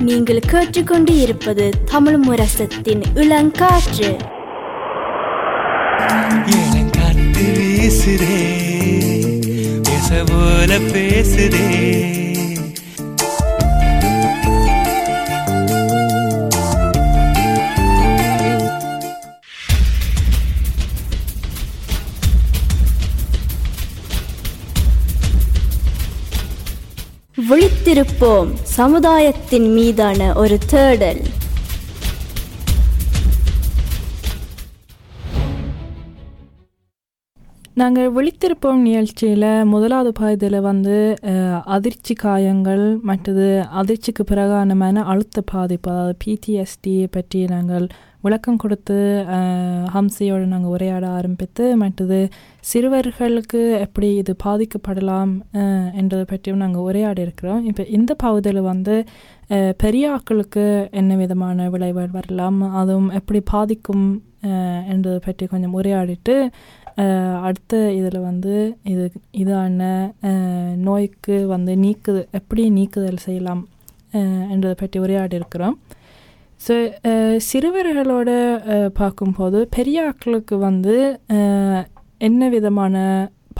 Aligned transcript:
நீங்கள் 0.00 0.38
கேட்டுக்கொண்டு 0.38 1.20
இருப்பது 1.20 1.70
தமிழ் 1.84 2.16
முரசத்தின் 2.16 3.02
இளங்காற்று. 3.14 4.10
இளங்காத்து 6.46 7.44
வீசுதே 7.58 8.38
பேச 9.82 10.24
போல 10.26 10.78
பேசுதே. 10.78 12.31
வைத்திருப்போம். 27.92 28.50
சமுதாயத்தின் 28.76 29.66
மீதான 29.72 30.20
ஒரு 30.42 30.56
தேடல். 30.70 31.20
நாங்கள் 37.80 38.08
விழித்திருப்போம் 38.16 38.80
நிகழ்ச்சியில் 38.86 39.46
முதலாவது 39.64 40.10
பாயத்தில் 40.20 40.58
வந்து 40.60 40.96
அதிர்ச்சி 41.76 42.14
காயங்கள் 42.14 42.84
மற்றது 43.10 43.48
அதிர்ச்சிக்கு 43.80 44.24
பிறகான 44.30 44.76
மன 44.84 45.04
அழுத்த 45.12 45.42
பாதிப்பு 45.52 45.90
அதாவது 45.90 46.16
பிடிஎஸ்டியை 46.24 47.06
பற்றி 47.10 47.40
நாங்கள் 47.54 47.86
விளக்கம் 48.24 48.58
கொடுத்து 48.62 48.96
ஹம்சியோடு 49.94 50.44
நாங்கள் 50.52 50.72
உரையாட 50.74 51.04
ஆரம்பித்து 51.18 51.64
மற்றது 51.82 52.18
சிறுவர்களுக்கு 52.70 53.60
எப்படி 53.84 54.08
இது 54.20 54.32
பாதிக்கப்படலாம் 54.44 55.32
என்றதை 56.00 56.24
பற்றியும் 56.32 56.62
நாங்கள் 56.64 56.86
உரையாட 56.88 57.18
இருக்கிறோம். 57.24 57.62
இப்போ 57.70 57.84
இந்த 57.96 58.12
பகுதியில் 58.24 58.60
வந்து 58.72 58.94
பெரிய 59.82 60.04
ஆட்களுக்கு 60.16 60.66
என்ன 61.00 61.16
விதமான 61.22 61.68
விளைவுகள் 61.74 62.16
வரலாம் 62.18 62.60
அதுவும் 62.80 63.10
எப்படி 63.18 63.40
பாதிக்கும் 63.52 64.06
என்றதை 64.92 65.18
பற்றி 65.26 65.44
கொஞ்சம் 65.46 65.74
உரையாடிட்டு 65.80 66.36
அடுத்த 67.46 67.74
இதில் 67.98 68.26
வந்து 68.28 68.54
இது 68.92 69.04
இதான 69.42 69.82
நோய்க்கு 70.88 71.36
வந்து 71.54 71.74
நீக்குது 71.84 72.22
எப்படி 72.38 72.64
நீக்குதல் 72.78 73.24
செய்யலாம் 73.26 73.62
என்றதை 74.54 74.74
பற்றி 74.80 74.98
உரையாடி 75.04 75.36
இருக்கிறோம். 75.40 75.76
ஸோ 76.62 76.74
uh, 77.04 77.36
சிறுவர்களோட 77.46 78.30
அஹ், 78.72 78.90
பார்க்கும்போது 78.94 79.58
பெரிய 79.70 80.04
ஆட்களுக்கு 80.08 80.56
வந்து 80.60 80.96
uh, 81.34 81.80
என்ன 82.20 82.48
விதமான 82.50 82.96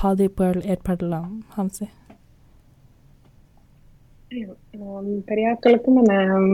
பாதிப்புகள் 0.00 0.60
ஏற்படலாம் 0.72 1.32
ஹம்சே? 1.56 1.86
பெரியாக்களுக்கும் 5.26 5.98
உம், 6.36 6.52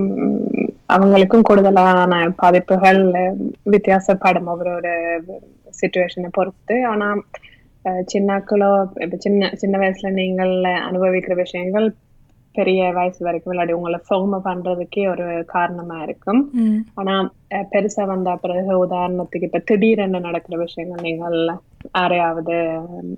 அவங்களுக்கும் 0.89 1.45
கூடுதலான 1.49 2.13
பாதிப்புகள் 2.37 3.01
வித்தியாசப்படும் 3.67 4.49
ஒவ்வொரு 4.53 4.95
சுச்சுவேஷனை 5.81 6.31
பொறுத்து. 6.33 6.77
ஆனா 6.87 7.09
அஹ், 7.85 8.05
சின்னாக்களோ 8.11 8.71
இப்ப 9.05 9.17
சின்ன 9.19 9.51
சின்ன 9.57 9.75
வயசுல 9.79 10.11
நீங்கள் 10.15 10.55
அனுபவிக்கிற 10.89 11.35
விஷயங்கள் 11.37 11.87
பெரிய 12.59 12.81
வயசு 12.93 13.21
வரைக்கும் 13.25 13.53
இல்லாட்டி 13.55 13.77
உங்களை 13.79 13.99
சோம 14.09 14.41
பண்றதுக்கே 14.45 15.05
ஒரு 15.11 15.27
காரணமா 15.49 15.97
இருக்கும். 16.03 16.43
ஆனா 16.97 17.15
பெருசா 17.73 18.05
வந்த 18.07 18.31
பிறகு 18.37 18.73
உதாரணத்துக்கு 18.85 19.49
இப்ப 19.49 19.63
திடீரென 19.71 20.21
நடக்கிற 20.21 20.57
விஷயங்கள் 20.65 21.05
நீங்கள் 21.07 21.39
யாரையாவது 21.95 22.55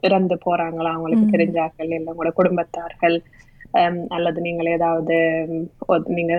இறந்து 0.03 0.37
போறாங்களா? 0.47 0.91
அவங்களுக்கு 0.95 1.27
ம். 1.27 1.33
தெரிஞ்சாக்கள் 1.35 1.91
இல்லை 1.91 2.11
உங்களோட 2.13 2.33
குடும்பத்தார்கள் 2.41 3.17
அல்லது 4.11 4.39
நீங்கள் 4.47 4.73
ஏதாவது 4.77 5.17
நீங்க 6.17 6.35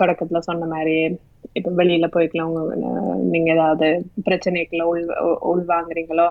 தொடக்கத்துல 0.00 0.40
சொன்ன 0.48 0.66
மாதிரி 0.66 0.96
இப்ப 1.52 1.70
வெளியில 1.80 2.06
போய்க்கலாம் 2.12 2.50
உங்க 2.50 2.62
நீங்க 3.32 3.48
ஏதாவது 3.52 3.86
பிரச்சனைக்குள்ள 4.26 4.84
உள் 4.92 5.04
உள்வாங்குறீங்களோ? 5.52 6.26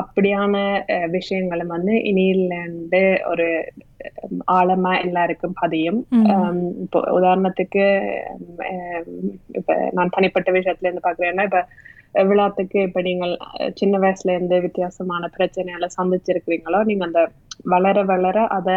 அப்படியான 0.00 0.54
விஷயங்களும் 1.10 1.74
வந்து 1.74 1.94
இனியிலிருந்து 2.10 3.02
ஒரு 3.30 3.46
ஆழமா 4.52 4.92
எல்லாருக்கும் 5.00 5.56
பதியும். 5.56 6.00
இப்போ 6.84 6.98
உதாரணத்துக்கு 7.16 7.84
இப்ப 9.58 9.68
நான் 9.92 10.14
தனிப்பட்ட 10.16 10.50
விஷயத்துல 10.52 10.88
இருந்து 10.88 11.06
பாக்குறேன்னா 11.06 11.46
இப்ப 11.48 11.60
விழாத்துக்கு 12.28 12.78
இப்ப 12.86 13.00
நீங்கள் 13.02 13.32
அஹ், 13.54 13.72
சின்ன 13.76 13.98
வயசுல 13.98 14.34
இருந்து 14.34 14.56
வித்தியாசமான 14.66 15.30
பிரச்சனைகளை 15.34 15.88
சந்திச்சிருக்கிறீங்களோ 15.98 16.80
நீங்க 16.84 17.04
அந்த 17.04 17.22
வளர 17.66 18.02
வளர 18.04 18.38
அத 18.58 18.70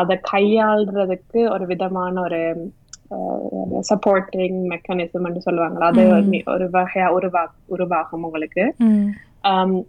அதை 0.00 0.16
கையாள்றதுக்கு 0.28 1.40
ஒரு 1.54 1.64
விதமான 1.70 2.14
ஒரு 2.20 2.40
சப்போர்ட்டிங் 3.88 4.58
மெக்கானிசம் 4.70 5.14
சொல்லுவாங்களா 5.46 5.88
அது 5.90 6.04
ஒரு 6.54 6.66
வகையா 6.74 7.08
உருவா 7.16 7.42
உருவாகும் 7.68 8.26
உங்களுக்கு. 8.28 8.64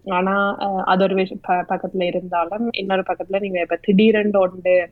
ஆனா 0.09 0.55
அது 0.85 1.03
ஒரு 1.03 1.15
விஷயம் 1.15 1.41
பக்கத்துல 1.47 2.03
இருந்தாலும் 2.03 2.69
இன்னொரு 2.71 3.03
பக்கத்துல 3.07 3.39
நீங்க 3.39 3.59
இப்ப 3.59 3.79
திடீரென்று 3.81 4.39
ஒன்று 4.39 4.89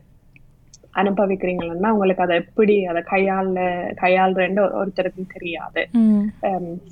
அனுபவிக்கிறீங்கன்னா 0.94 1.88
உங்களுக்கு 1.88 2.22
அதை 2.22 2.36
எப்படி 2.36 2.84
அதை 2.84 3.02
கையாள 3.02 3.54
கையாளுறேன்னு 4.02 4.60
ஒரு- 4.60 4.74
ஒருத்தருக்கும் 4.74 5.32
தெரியாது. 5.32 5.88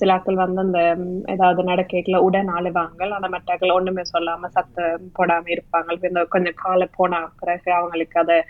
சிலாக்கள் 0.01 0.35
வந்து 0.35 0.61
அந்த 0.61 0.97
ஏதாவது 1.27 1.63
நடக்கல 1.63 2.17
உடன் 2.17 2.49
அழுவாங்க 2.49 3.13
ஆனா 3.13 3.29
மற்றாக்கள் 3.29 3.71
ஒண்ணுமே 3.71 4.03
சொல்லாம 4.13 4.47
சத்தம் 4.47 5.11
போடாம 5.19 5.57
இருப்பாங்க. 5.57 6.05
இந்த 6.05 6.25
கொஞ்சம் 6.25 6.53
கால 6.57 6.89
போன 6.97 7.29
பிறகு 7.39 7.73
அவங்களுக்கு 7.73 8.21
அதை 8.21 8.43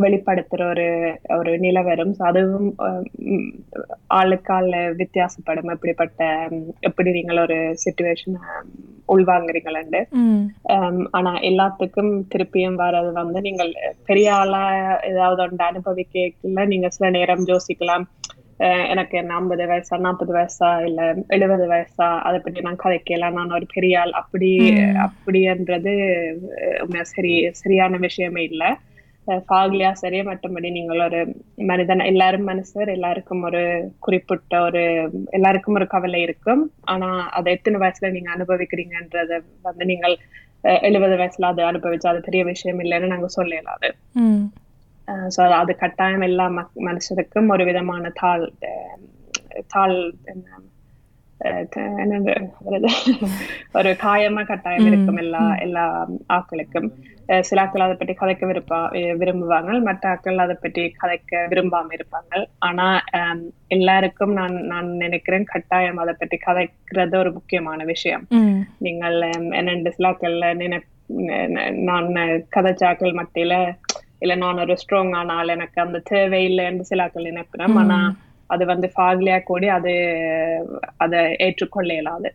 வெளிப்படுத்துற 0.00 0.62
ஒரு 0.72 0.86
ஒரு 1.38 1.52
நிலை 1.58 1.82
வரும். 1.82 2.12
அதுவும் 2.20 2.68
ஹம், 2.80 3.06
ம், 3.30 3.48
ஆளுக்கு 4.18 4.52
ஆள் 4.52 4.68
வித்தியாசப்படும். 5.00 5.70
எப்படிப்பட்ட 5.74 6.20
ம், 6.50 6.68
எப்படி 6.80 7.10
நீங்கள் 7.10 7.42
ஒரு 7.42 7.58
சுச்சுவேஷன் 7.84 8.36
உள்வாங்குறீங்களேன்னு 9.08 10.02
ஹம், 10.72 11.04
ஆனா 11.10 11.32
எல்லாத்துக்கும் 11.42 12.12
திருப்பியும் 12.32 12.80
வர்றது 12.80 13.12
வந்து 13.14 13.40
நீங்கள் 13.40 13.72
பெரிய 14.04 14.28
ஆளா 14.34 14.62
ஏதாவது 15.10 15.40
ஒன்று 15.42 15.64
அனுபவிக்கல 15.70 16.18
நீங்க 16.66 16.88
சில 16.90 17.08
நேரம் 17.10 17.44
யோசிக்கலாம். 17.48 18.06
எனக்கு 18.92 19.14
என்ன 19.18 19.34
ஐம்பது 19.34 19.64
வயசா 19.64 19.94
நாற்பது 19.98 20.32
வயசா 20.34 20.68
இல்ல 20.86 21.00
எழுபது 21.28 21.66
வயசா 21.66 22.08
அதை 22.20 22.38
பற்றி 22.40 22.60
நான் 22.60 22.82
கதைக்கலாம். 22.82 23.36
நான் 23.38 23.54
ஒரு 23.58 23.66
பெரிய 23.74 24.00
ஆள். 24.00 24.12
அப்படி 24.22 24.50
அப்படின்றது 25.06 25.92
சரி 27.12 27.32
சரியான 27.60 27.96
விஷயமே 27.98 28.42
இல்ல. 28.44 28.64
ஃபாக்லியா 29.28 29.90
சரியா 30.00 30.22
மற்றபடி 30.26 30.68
நீங்கள் 30.76 31.02
ஒரு 31.06 31.18
மனிதன் 31.70 32.02
எல்லாரும் 32.10 32.48
மனுஷர் 32.50 32.88
எல்லாருக்கும் 32.94 33.42
ஒரு 33.48 33.62
குறிப்பிட்ட 34.00 34.54
ஒரு 34.68 34.82
எல்லாருக்கும் 35.38 35.76
ஒரு 35.78 35.86
கவலை 35.94 36.20
இருக்கும். 36.26 36.62
ஆனா 36.92 37.08
அதை 37.38 37.48
எத்தனை 37.56 37.78
வயசுல 37.82 38.10
நீங்க 38.16 38.30
அனுபவிக்கிறீங்கன்றத 38.36 39.38
வந்து 39.68 39.86
நீங்கள் 39.92 40.16
எழுபது 40.86 41.14
வயசுல 41.20 41.50
அதை 41.52 41.64
அனுபவிச்சா 41.70 42.12
அது 42.12 42.26
பெரிய 42.28 42.42
விஷயம் 42.52 42.80
இல்லைன்னு 42.84 43.12
நாங்க 43.14 43.28
சொல்லலாம் 43.38 43.76
அது. 43.76 43.90
ஸோ 45.34 45.40
அது 45.60 45.72
கட்டாயம் 45.82 46.24
எல்லா 46.28 46.46
மக் 46.58 46.74
மனுஷருக்கும் 46.88 47.48
ஒரு 47.54 47.62
விதமான 47.70 48.10
தாள் 48.20 48.44
தாள் 49.74 49.96
ஒரு 53.74 53.90
காயமா 54.00 54.42
கட்டாயம் 54.44 54.88
இருக்கும் 54.88 55.20
எல்லா 55.22 55.42
எல்லா 55.58 55.84
ஆக்களுக்கும் 56.32 56.88
சில 57.42 57.62
ஆக்கள் 57.62 57.84
அதை 57.84 57.94
பற்றி 57.94 58.14
கதைக்க 58.14 58.44
விருப்பா 58.46 58.78
விரும்புவாங்க 59.18 59.80
மற்ற 59.82 60.04
ஆக்கள் 60.10 60.42
அதை 60.44 60.56
பற்றி 60.56 60.82
கதைக்க 60.96 61.42
விரும்பாம 61.46 61.94
இருப்பாங்க 61.96 62.32
ஆனா 62.66 62.86
எல்லாருக்கும் 63.68 64.32
நான் 64.32 64.56
நான் 64.66 64.88
நினைக்கிறேன் 64.98 65.50
கட்டாயம் 65.50 66.00
அதை 66.02 66.14
பற்றி 66.14 66.38
கதைக்கிறது 66.40 67.16
ஒரு 67.16 67.32
முக்கியமான 67.36 67.84
விஷயம் 67.86 68.24
நீங்கள் 68.80 69.18
என்னென்று 69.58 69.92
சிலாக்கள்ல 69.96 70.48
நினை 70.56 70.80
ந- 71.52 71.70
நான் 71.84 72.08
கதைச்சாக்கள் 72.52 73.18
மத்தியில 73.18 73.54
இல்ல 74.20 74.34
நான் 74.36 74.60
ஒரு 74.60 74.74
ஸ்ட்ராங் 74.80 75.14
ஆனால் 75.16 75.54
எனக்கு 75.54 75.78
அந்த 75.80 76.02
தேவையில்லை 76.08 76.64
என்று 76.64 76.84
சிலாக்கள் 76.88 77.30
நினைக்கிறேன் 77.30 77.78
ஆனா 77.82 77.98
அது 78.54 78.64
வந்து 78.72 78.88
ஃபாக்லியா 78.94 79.38
கூடி 79.48 79.68
அது 79.78 79.92
அதை 81.04 81.20
ஏற்றுக்கொள்ள 81.46 81.90
இயலாது 81.98 82.30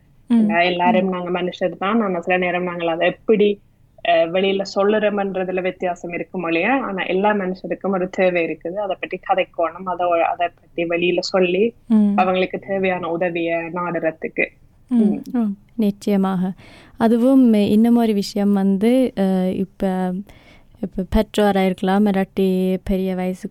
எல்லாரும் 0.70 1.14
நாங்க 1.14 1.30
மனுஷர் 1.38 1.82
தான். 1.84 2.00
ஆனா 2.06 2.20
சில 2.26 2.36
நேரம் 2.44 2.68
நாங்கள் 2.70 2.92
அதை 2.94 3.06
எப்படி 3.14 3.48
வெளியில 4.34 4.62
சொல்லுறோம்ன்றதுல 4.74 5.60
வித்தியாசம் 5.66 6.12
இருக்கும் 6.16 6.44
இல்லையா? 6.48 6.72
ஆனா 6.88 7.00
எல்லா 7.12 7.30
மனுஷருக்கும் 7.40 7.94
ஒரு 7.98 8.06
தேவை 8.16 8.40
இருக்குது. 8.46 8.76
அதை 8.84 8.94
பற்றி 9.00 9.16
கதைக்கணும். 9.28 9.88
அதை 9.92 10.06
அதை 10.32 10.46
பற்றி 10.60 10.82
வெளியில 10.92 11.22
சொல்லி 11.32 11.64
அவங்களுக்கு 12.20 12.58
தேவையான 12.68 13.10
உதவிய 13.16 13.58
நாடுறதுக்கு. 13.78 14.46
நிச்சயமாக. 15.84 16.52
அதுவும் 17.04 17.46
இன்னும் 17.76 18.00
ஒரு 18.04 18.12
விஷயம் 18.22 18.54
வந்து 18.62 18.92
இப்போ 19.64 19.90
இப்போ 20.84 21.02
பெற்றோராக 21.16 21.68
இருக்கலாம். 21.68 22.06
இல்லாட்டி 22.10 22.48
பெரிய 22.90 23.10
வயசு 23.20 23.46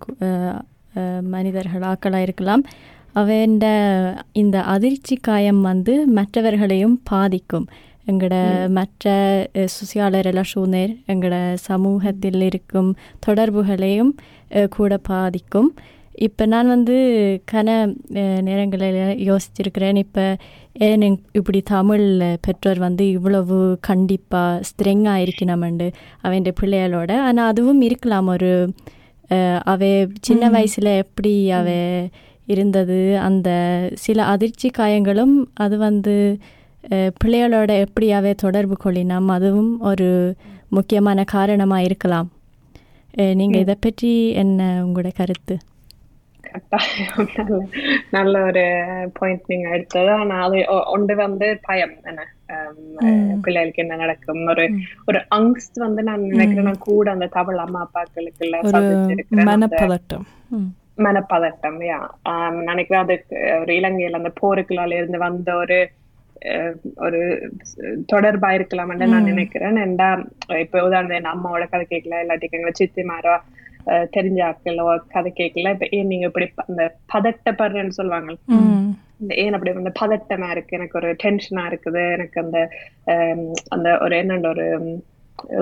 கு- 0.95 0.99
அஹ், 0.99 1.01
அஹ், 1.01 1.21
மனிதர்கள் 1.21 1.81
ஆக்களாக 1.81 2.21
இருக்கலாம் 2.21 2.63
அவன் 3.13 3.59
இந்த 4.31 4.61
அதிர்ச்சி 4.61 5.15
காயம் 5.15 5.61
வந்து 5.61 6.07
மற்றவர்களையும் 6.07 7.01
பாதிக்கும். 7.03 7.67
எங்களோட 8.07 8.69
மற்ற 8.69 9.09
சுசியால 9.55 10.19
ரிலேஷனர் 10.21 11.03
எங்களோட 11.07 11.53
சமூகத்தில் 11.53 12.41
இருக்கும் 12.41 12.95
தொடர்புகளையும் 13.19 14.15
கூட 14.69 14.97
பாதிக்கும். 14.97 15.73
இப்போ 16.11 16.45
நான் 16.45 16.67
வந்து 16.67 16.95
கன 17.51 17.95
நேரங்களில் 18.41 19.31
யோசிச்சிருக்கிறேன். 19.31 19.95
இப்போ 19.95 20.37
ஏன் 20.73 21.01
இப்படி 21.31 21.61
தமிழ் 21.61 22.05
பெற்றோர் 22.41 22.79
வந்து 22.79 23.09
இவ்வளவு 23.09 23.77
கண்டிப்பாக 23.81 24.61
ஸ்ட்ரெங்காக 24.61 25.27
இருக்கணுமெண்டு 25.27 25.91
அவன் 26.21 26.41
பிள்ளைகளோட. 26.61 27.17
ஆனால் 27.17 27.47
அதுவும் 27.47 27.81
இருக்கலாம். 27.81 28.27
ஒரு 28.27 28.51
அவ 29.63 29.81
சின்ன 30.27 30.49
வயசில் 30.49 30.91
எப்படி 31.03 31.33
அவ 31.59 31.69
இருந்தது 32.53 32.99
அந்த 33.27 33.49
சில 34.05 34.25
அதிர்ச்சி 34.33 34.69
காயங்களும் 34.69 35.35
அது 35.53 35.75
வந்து 35.77 36.15
பிள்ளைகளோட 37.21 37.71
எப்படி 37.85 38.07
அவ 38.11 38.33
தொடர்பு 38.43 38.75
கொள்ளினோம் 38.83 39.29
அதுவும் 39.35 39.71
ஒரு 39.91 40.09
முக்கியமான 40.69 41.19
காரணமாக 41.35 41.87
இருக்கலாம். 41.87 42.29
நீங்கள் 43.39 43.63
இதை 43.63 43.75
பற்றி 43.79 44.11
என்ன 44.41 44.61
உங்களோட 44.85 45.09
கருத்து? 45.19 45.55
நல்ல 48.09 48.33
ஒரு 48.47 48.65
பாயிண்ட் 49.13 49.49
நீங்க 49.51 49.67
எடுத்தது. 49.75 50.11
ஆனா 50.21 50.37
அது 50.47 50.59
ஒன்று 50.95 51.15
வந்து 51.15 51.47
பயம் 51.61 51.95
என்ன 52.11 52.27
பிள்ளைகளுக்கு 53.41 53.83
என்ன 53.83 53.95
நடக்கும் 53.95 54.41
ஒரு 54.45 54.65
ஒரு 55.05 55.19
அங்ஸ்ட் 55.31 55.77
வந்து 55.77 56.03
நான் 56.03 56.29
நினைக்கிறேன் 56.29 56.65
நான் 56.65 56.85
கூட 56.85 57.09
அந்த 57.11 57.29
தமிழ் 57.33 57.57
அம்மா 57.57 57.81
அப்பாக்களுக்கு 57.81 58.45
எல்லாம் 58.45 59.51
மனப்பதட்டம் 59.51 60.25
மனப்பதட்டம் 60.97 61.79
யா 61.81 61.99
நினைக்கிறேன் 62.63 63.03
அதுக்கு 63.03 63.37
ஒரு 63.61 63.71
இலங்கையில 63.73 64.21
அந்த 64.21 64.31
போருக்குள்ளால 64.41 64.97
இருந்து 64.97 65.17
வந்த 65.17 65.49
ஒரு 65.55 65.77
ஒரு 66.97 67.19
தொடர்பா 68.05 68.49
இருக்கலாம்னு 68.49 69.07
நான் 69.07 69.23
நினைக்கிறேன் 69.23 69.77
ஏன்டா 69.77 70.09
இப்ப 70.59 70.81
உதாரணம் 70.81 71.17
என் 71.17 71.33
அம்மாவோட 71.33 71.65
கதை 71.69 71.85
கேட்கல 71.85 72.21
இல்லாட்டி 72.23 72.49
எங்க 72.51 72.71
சித்திமாரோ 72.79 73.35
தெரிஞ்ச 73.87 74.39
ஆட்களோ 74.45 74.83
கதை 75.07 75.31
கேட்கல. 75.39 75.71
இப்ப 75.71 75.87
ஏன் 75.91 76.07
நீங்க 76.07 76.25
இப்படி 76.25 76.47
அந்த 76.67 76.83
பதட்டப்படுறேன்னு 77.13 77.97
சொல்லுவாங்க 77.99 78.31
இந்த 79.21 79.33
ஏன் 79.35 79.53
அப்படி 79.53 79.71
அந்த 79.71 79.91
பதட்டமா 80.01 80.49
இருக்கு? 80.49 80.77
எனக்கு 80.77 80.97
ஒரு 80.97 81.15
டென்ஷனா 81.23 81.63
இருக்குது. 81.69 82.03
எனக்கு 82.13 82.41
அந்த 82.41 82.57
அந்த 83.69 83.97
ஒரு 84.01 84.15
என்னண்ட 84.23 84.47
ஒரு 84.47 84.65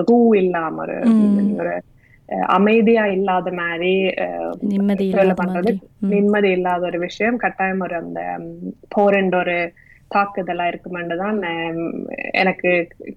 ரூ 0.08 0.34
இல்லாம 0.34 0.80
ஒரு 0.82 0.96
ஒரு 1.58 1.74
அமைதியா 2.48 3.06
இல்லாத 3.06 3.48
மாதிரி 3.52 3.92
நிம்மதி 4.68 5.06
பண்றது 5.40 5.72
நிம்மதி 6.08 6.50
இல்லாத 6.50 6.86
ஒரு 6.86 6.98
விஷயம். 6.98 7.36
கட்டாயம் 7.36 7.80
ஒரு 7.80 7.94
அந்த 7.94 8.20
ம், 8.38 8.72
போரென்ற 8.96 9.36
ஒரு 9.36 9.56
தாக்குதலா 10.16 10.64
இருக்குமென்று 10.70 11.16
தான் 11.22 11.38
எனக்கு 12.42 12.70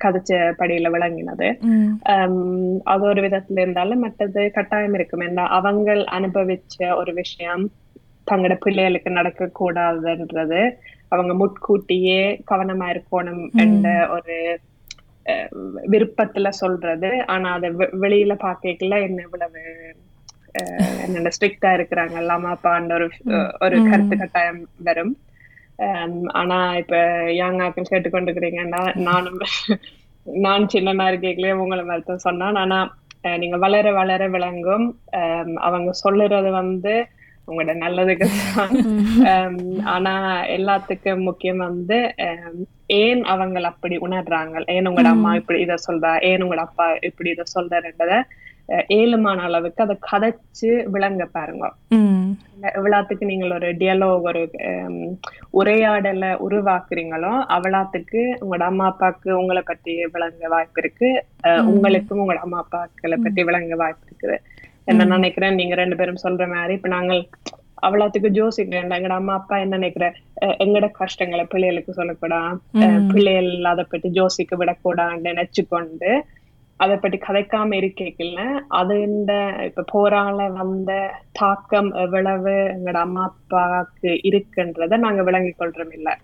கதைச்ச 0.03 0.31
படியில 0.59 0.91
விளங்கினது. 0.95 1.47
அது 2.91 3.03
ஒரு 3.11 3.21
விதத்துல 3.25 3.63
இருந்தாலும் 3.65 4.03
மற்றது 4.05 4.43
கட்டாயம் 4.57 4.97
இருக்கும். 4.99 5.25
ஏன்னா 5.27 5.45
அவங்க 5.59 5.89
அனுபவிச்ச 6.19 6.77
ஒரு 7.01 7.13
விஷயம் 7.21 7.65
தங்களோட 8.27 8.55
பிள்ளைகளுக்கு 8.63 9.11
நடக்க 9.19 9.51
கூடாதுன்றது 9.59 10.61
அவங்க 11.13 11.33
முட்கூட்டியே 11.41 12.21
கவனமா 12.51 12.87
இருக்கணும் 12.95 13.45
என்ற 13.63 13.87
ஒரு 14.15 14.35
விருப்பத்துல 15.93 16.49
சொல்றது. 16.61 17.09
ஆனா 17.33 17.47
அதை 17.57 17.69
வெளியில 18.03 18.33
பாக்கல 18.43 18.99
என்ன 19.07 19.21
இவ்வளவு 19.27 19.61
என்னென்ன 21.05 21.31
ஸ்ட்ரிக்டா 21.35 21.71
இருக்கிறாங்க 21.77 22.19
அம்மா 22.35 22.51
அப்பான்ற 22.55 22.93
ஒரு 22.99 23.07
ஒரு 23.65 23.77
கருத்து 23.89 24.15
கட்டாயம் 24.17 24.61
வரும். 24.87 25.13
ஆனா 26.33 26.57
இப்ப 26.81 26.95
யங் 27.39 27.59
ஆக்கள் 27.65 27.91
கேட்டுக்கொண்டிருக்கிறீங்கன்னா 27.91 28.83
நானும் 29.07 29.39
நான் 30.41 30.71
சின்னமா 30.73 31.05
இருக்கீங்களே 31.09 31.51
உங்களை 31.61 31.83
மருத்துவம் 31.83 32.25
சொன்னான். 32.25 32.57
ஆனா 32.57 32.79
நீங்க 33.37 33.57
வளர 33.57 33.87
வளர 33.93 34.23
விளங்கும். 34.29 34.85
ஹம், 35.15 35.55
அவங்க 35.67 35.91
சொல்லுறது 36.03 36.49
வந்து 36.53 36.93
உங்களோட 37.47 37.73
நல்லதுக்கு 37.77 38.25
தான். 38.49 38.71
ஹம், 39.25 39.59
ஆனா 39.93 40.13
எல்லாத்துக்கும் 40.55 41.27
முக்கியம் 41.29 41.61
வந்து 41.67 41.97
ஏன் 42.99 43.21
அவங்க 43.33 43.59
அப்படி 43.71 43.95
உணர்றாங்க? 43.99 44.55
ஏன் 44.75 44.87
உங்களோட 44.89 45.09
அம்மா 45.15 45.31
இப்படி 45.39 45.59
இத 45.65 45.77
சொல்றா? 45.87 46.11
ஏன் 46.29 46.43
உங்களோட 46.43 46.63
அப்பா 46.67 46.87
இப்படி 47.09 47.29
இத 47.29 47.45
சொல்றன்றத 47.55 48.13
ஏழுமான 48.69 49.39
அளவுக்கு 49.39 49.83
அதை 49.83 49.95
கதைச்சு 50.11 50.83
விளங்க 50.85 51.25
பாருங்க. 51.25 51.65
ம். 51.89 52.29
எவ்வளவுக்கு 52.75 53.25
நீங்கள் 53.25 53.51
ஒரு 53.51 53.67
டியலாக் 53.71 54.23
ஒரு 54.23 54.41
உரையாடலை 55.51 56.31
உருவாக்குறீங்களோ 56.47 57.43
அவ்வளவுக்கு 57.47 58.37
உங்களோட 58.41 58.63
அம்மா 58.63 58.85
அப்பாவுக்கு 58.85 59.37
உங்களை 59.37 59.61
பத்தி 59.61 60.05
விளங்க 60.05 60.47
வாய்ப்பு 60.47 60.81
இருக்கு. 60.81 61.09
உங்களுக்கும் 61.65 62.19
உங்களோட 62.19 62.35
அம்மா 62.35 62.65
அப்பாக்களை 62.65 63.17
பத்தி 63.23 63.43
விளங்க 63.43 63.75
வாய்ப்பு 63.75 64.05
இருக்குது 64.05 64.37
என்ன 64.85 65.05
நினைக்கிறேன் 65.05 65.55
நீங்க 65.55 65.75
ரெண்டு 65.75 65.95
பேரும் 65.95 66.23
சொல்ற 66.23 66.47
மாதிரி 66.47 66.73
இப்ப 66.73 66.87
நாங்கள் 66.87 67.21
அவ்வளவுக்கு 67.75 68.29
யோசிக்கிறேன் 68.33 68.91
எங்கட 68.91 69.09
அம்மா 69.09 69.33
அப்பா 69.33 69.57
என்ன 69.57 69.77
நினைக்கிற 69.77 70.05
எங்கட 70.57 70.91
கஷ்டங்களை 70.91 71.43
பிள்ளைகளுக்கு 71.43 71.93
சொல்லக்கூடாது 71.93 72.59
பிள்ளைகள் 73.07 73.65
அதை 73.65 73.85
பத்தி 73.89 74.09
யோசிக்க 74.13 74.55
விடக்கூடாதுன்னு 74.55 75.29
நினைச்சுக்கொண்டு 75.29 76.11
அதை 76.77 76.97
பற்றி 76.97 77.17
கதைக்காம 77.17 77.73
இருக்கல 77.73 78.41
அது 78.67 79.01
இந்த 79.01 79.31
இப்ப 79.65 79.85
போரால 79.93 80.51
வந்த 80.51 81.11
தாக்கம் 81.31 81.93
எவ்வளவு 81.93 82.49
எங்களோட 82.49 82.93
அம்மா 82.93 83.23
அப்பாவுக்கு 83.23 84.19
இருக்குன்றத 84.23 84.97
நாங்க 84.97 85.23
விளங்கி 85.23 85.53
கொள்றோம் 85.59 85.93
இல்ல. 85.93 86.17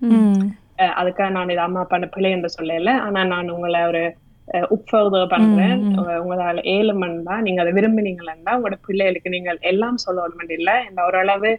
அதுக்காக 0.78 1.30
நான் 1.30 1.50
இது 1.50 1.60
அம்மா 1.60 1.80
அப்பான 1.80 2.06
பிள்ளை 2.06 2.32
என்று 2.32 2.50
சொல்லல. 2.62 2.90
ஆனா 3.00 3.24
நான் 3.24 3.50
உங்களை 3.50 3.84
ஒரு 3.84 4.16
உட்ஃபர்தர் 4.48 5.28
பண்றேன். 5.28 5.84
உங்க- 5.98 6.22
உங்களால 6.24 6.62
ஏழு 6.64 6.94
மணி 6.94 7.24
தான் 7.24 7.42
நீங்க 7.42 7.62
அதை 7.62 7.74
விரும்பினீங்களா 7.74 8.34
உங்களோட 8.46 8.78
பிள்ளைகளுக்கு 8.86 9.30
நீங்கள் 9.30 9.58
எல்லாம் 9.62 9.96
சொல்லணும் 10.08 10.52
இல்ல. 10.52 10.84
இந்த 10.90 11.04
ஓரளவு 11.04 11.52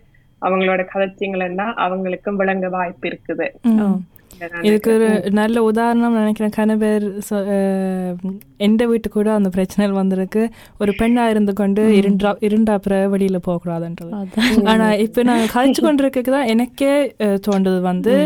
அவங்களோட 0.42 0.86
கதைச்சிங்களா 0.94 1.46
அவங்களுக்கும் 1.76 2.36
விளங்க 2.36 2.68
வாய்ப்பு 2.68 3.08
இருக்குது. 3.08 3.46
இதுக்கு 4.64 4.90
ஒரு 4.94 5.08
நல்ல 5.36 5.58
உதாரணம் 5.66 6.16
நினைக்கிறேன் 6.18 6.54
அஹ், 7.48 8.14
எந்த 8.60 8.82
வீட்டு 8.86 9.08
கூட 9.10 9.28
அந்த 9.34 9.50
பிரச்சனை 9.54 9.72
வந்திருக்கு 9.96 10.42
ஒரு 10.80 10.92
பெண்ணா 10.98 11.24
இருந்து 11.30 11.52
கொண்டு 11.56 11.82
இருண்டா 11.98 12.32
இருண்டாப்புற 12.48 12.82
வெளியில 13.12 13.38
போகக்கூடாதுன்றது 13.44 14.12
அதான் 14.20 14.66
ஆனா 14.72 14.88
இப்ப 15.04 15.24
நான் 15.28 15.52
கழிச்சு 15.54 15.82
கொண்டிருக்க 15.82 16.02
தான் 16.30 16.50
எனக்கே 16.52 16.92
தோன்றது 17.46 17.80
வந்து 17.88 18.16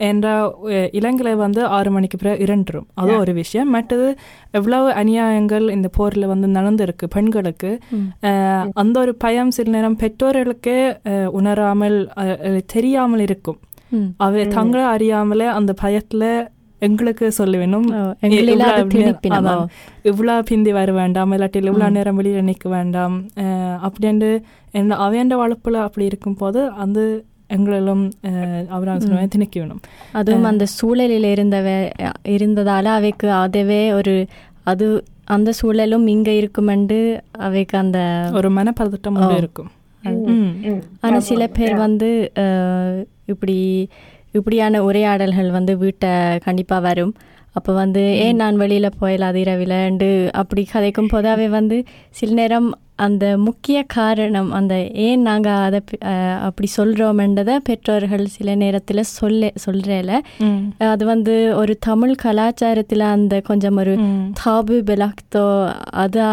என்றா 0.00 0.32
அஹ், 0.70 0.88
இலங்கையில 0.98 1.32
வந்து 1.40 1.60
ஆறு 1.74 1.90
மணிக்கு 1.92 2.16
பிறகு 2.18 2.42
இரண்டுரும் 2.44 2.88
அது 2.96 3.12
ஒரு 3.18 3.32
விஷயம் 3.36 3.70
மற்றது 3.74 4.08
எவ்வளவு 4.54 4.88
அநியாயங்கள் 4.98 5.66
இந்த 5.74 5.88
போர்ல 5.96 6.30
வந்து 6.30 6.48
நடந்திருக்கு 6.56 7.06
பெண்களுக்கு 7.14 7.70
அஹ், 8.28 8.64
அந்த 8.80 8.96
ஒரு 9.00 9.14
பயம் 9.22 9.52
சில 9.56 9.70
நேரம் 9.70 10.00
பெற்றோர்களுக்கே 10.00 10.78
உணராமல் 11.38 11.98
தெரியாமல் 12.72 13.22
இருக்கும் 13.22 13.60
அவ 14.26 14.44
தங்களை 14.56 14.84
அறியாமலே 14.94 15.46
அந்த 15.58 15.72
பயத்துல 15.82 16.24
எங்களுக்கு 16.82 17.26
சொல்ல 17.36 17.58
வேணும். 17.62 17.88
இவ்வளோ 20.10 20.36
பிந்தி 20.48 20.72
வர 20.78 20.92
வேண்டாம். 20.92 21.32
இல்லாட்டி 21.34 21.60
இவ்வளோ 21.62 21.90
நேரம் 21.96 22.18
வெளியில 22.20 22.40
நிற்க 22.48 22.68
வேண்டாம். 22.68 23.16
அப்படின்ட்டு 23.86 24.30
என்ன 24.80 24.96
அவையண்ட 25.06 25.36
வளர்ப்புல 25.42 25.82
அப்படி 25.86 26.04
இருக்கும் 26.10 26.40
போது 26.40 26.62
அந்த 26.84 27.00
எங்களிலும் 27.56 28.04
அவரால் 28.74 29.02
சொல்லுவேன் 29.04 29.32
திணிக்க 29.34 29.56
வேணும். 29.60 29.82
அதுவும் 30.18 30.48
அந்த 30.50 30.66
சூழலில் 30.76 31.28
இருந்தவ 31.34 31.68
இருந்ததால 32.36 32.84
அவைக்கு 32.98 33.28
அதுவே 33.42 33.82
ஒரு 33.92 34.14
அது 34.72 34.86
அந்த 35.34 35.50
சூழலும் 35.58 36.06
இங்க 36.06 36.30
இருக்குமெண்டு 36.40 36.98
அவைக்கு 37.46 37.76
அந்த 37.78 37.98
ஒரு 38.32 38.50
மனப்பதட்டம் 38.50 39.18
ஒன்று 39.20 39.36
இருக்கும். 39.36 39.70
ம். 40.04 40.22
ம். 40.66 40.80
ஆனா 41.00 41.18
சில 41.20 41.46
பேர் 41.48 41.74
வந்து 41.76 42.08
அஹ், 42.36 42.98
இப்படி 43.26 43.56
இப்படியான 44.32 44.82
உரையாடல்கள் 44.82 45.50
வந்து 45.50 45.76
வீட்டை 45.76 46.10
கண்டிப்பா 46.38 46.78
வரும். 46.78 47.12
அப்போ 47.52 47.72
வந்து 47.72 48.16
ஏன் 48.16 48.36
நான் 48.36 48.60
வெளியில 48.60 48.90
போயிடலாது 49.00 49.40
இரவிலண்டு 49.42 50.08
அப்படி 50.32 50.66
கதைக்கும் 50.72 51.08
போது 51.08 51.28
அவை 51.28 51.48
வந்து 51.48 51.84
சில 52.10 52.32
நேரம் 52.32 52.70
அந்த 52.96 53.38
முக்கிய 53.38 53.82
காரணம் 53.88 54.50
அந்த 54.50 54.74
ஏன் 55.04 55.22
நாங்க 55.22 55.50
அதை 55.50 55.80
அப்படி 56.40 56.68
சொல்றோம்ன்றதை 56.76 57.56
பெற்றோர்கள் 57.64 58.26
சில 58.26 58.56
நேரத்துல 58.56 59.00
சொல்ல 59.00 59.52
சொல்றேல. 59.66 60.10
ம். 60.38 60.60
அது 60.78 61.04
வந்து 61.04 61.56
ஒரு 61.56 61.78
தமிழ் 61.78 62.14
கலாச்சாரத்துல 62.22 62.98
அந்த 63.10 63.40
கொஞ்சம் 63.40 63.76
ஒரு. 63.76 63.94
தாபு 64.44 64.76
பெலாக்தோ 64.82 65.44
அதா 65.96 66.28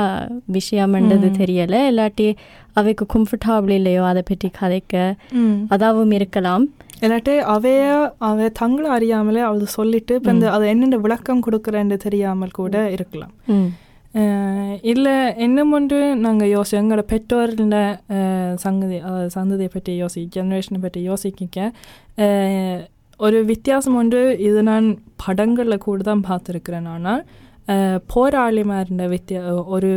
விஷயம்ன்றது 0.53 1.29
தெரியல. 1.37 1.75
இல்லாட்டி 1.91 2.27
அவைக்கு 2.73 3.05
கம்ஃபர்டபுள் 3.13 3.69
இல்லையோ 3.69 4.05
அதை 4.05 4.23
பற்றி 4.25 4.51
கதைக்க. 4.61 4.95
அதாவும் 5.69 6.13
இருக்கலாம். 6.13 6.65
இல்லாட்டி 7.01 7.33
அவைய 7.49 7.83
அவ 8.27 8.47
தங்களை 8.55 8.89
அறியாமலே 8.91 9.41
அவள் 9.41 9.75
சொல்லிட்டு 9.75 10.15
இப்போ 10.15 10.31
இந்த 10.31 10.47
அது 10.51 10.65
என்னென்ன 10.67 10.97
விளக்கம் 10.99 11.45
கொடுக்குறேன்னு 11.45 11.97
தெரியாமல் 12.03 12.57
கூட 12.57 12.75
இருக்கலாம். 12.95 13.33
இல்ல 14.89 15.07
இன்னும் 15.37 15.71
ஒன்று 15.71 15.97
நாங்க 16.21 16.45
யோசி 16.47 16.73
எங்களோட 16.77 17.03
பெற்றோர்ல 17.11 17.77
அஹ், 18.15 18.55
சங்கதி 18.57 18.97
சந்ததியை 19.35 19.69
பற்றி 19.69 19.93
யோசி 20.01 20.21
ஜெனரேஷனை 20.35 20.79
பற்றி 20.79 21.01
யோசிக்க 21.03 21.57
ஒரு 23.19 23.37
வித்தியாசம் 23.47 23.95
ஒன்று 23.95 24.19
இது 24.43 24.59
நான் 24.63 24.87
படங்களில் 25.23 25.83
கூட 25.83 26.01
தான் 26.03 26.25
பார்த்துருக்கிறேன் 26.27 26.87
ஆனால் 26.87 27.21
போராளிமாக 28.09 28.83
இருந்த 28.85 29.05
வித்தியா 29.09 29.41
ஒரு 29.73 29.91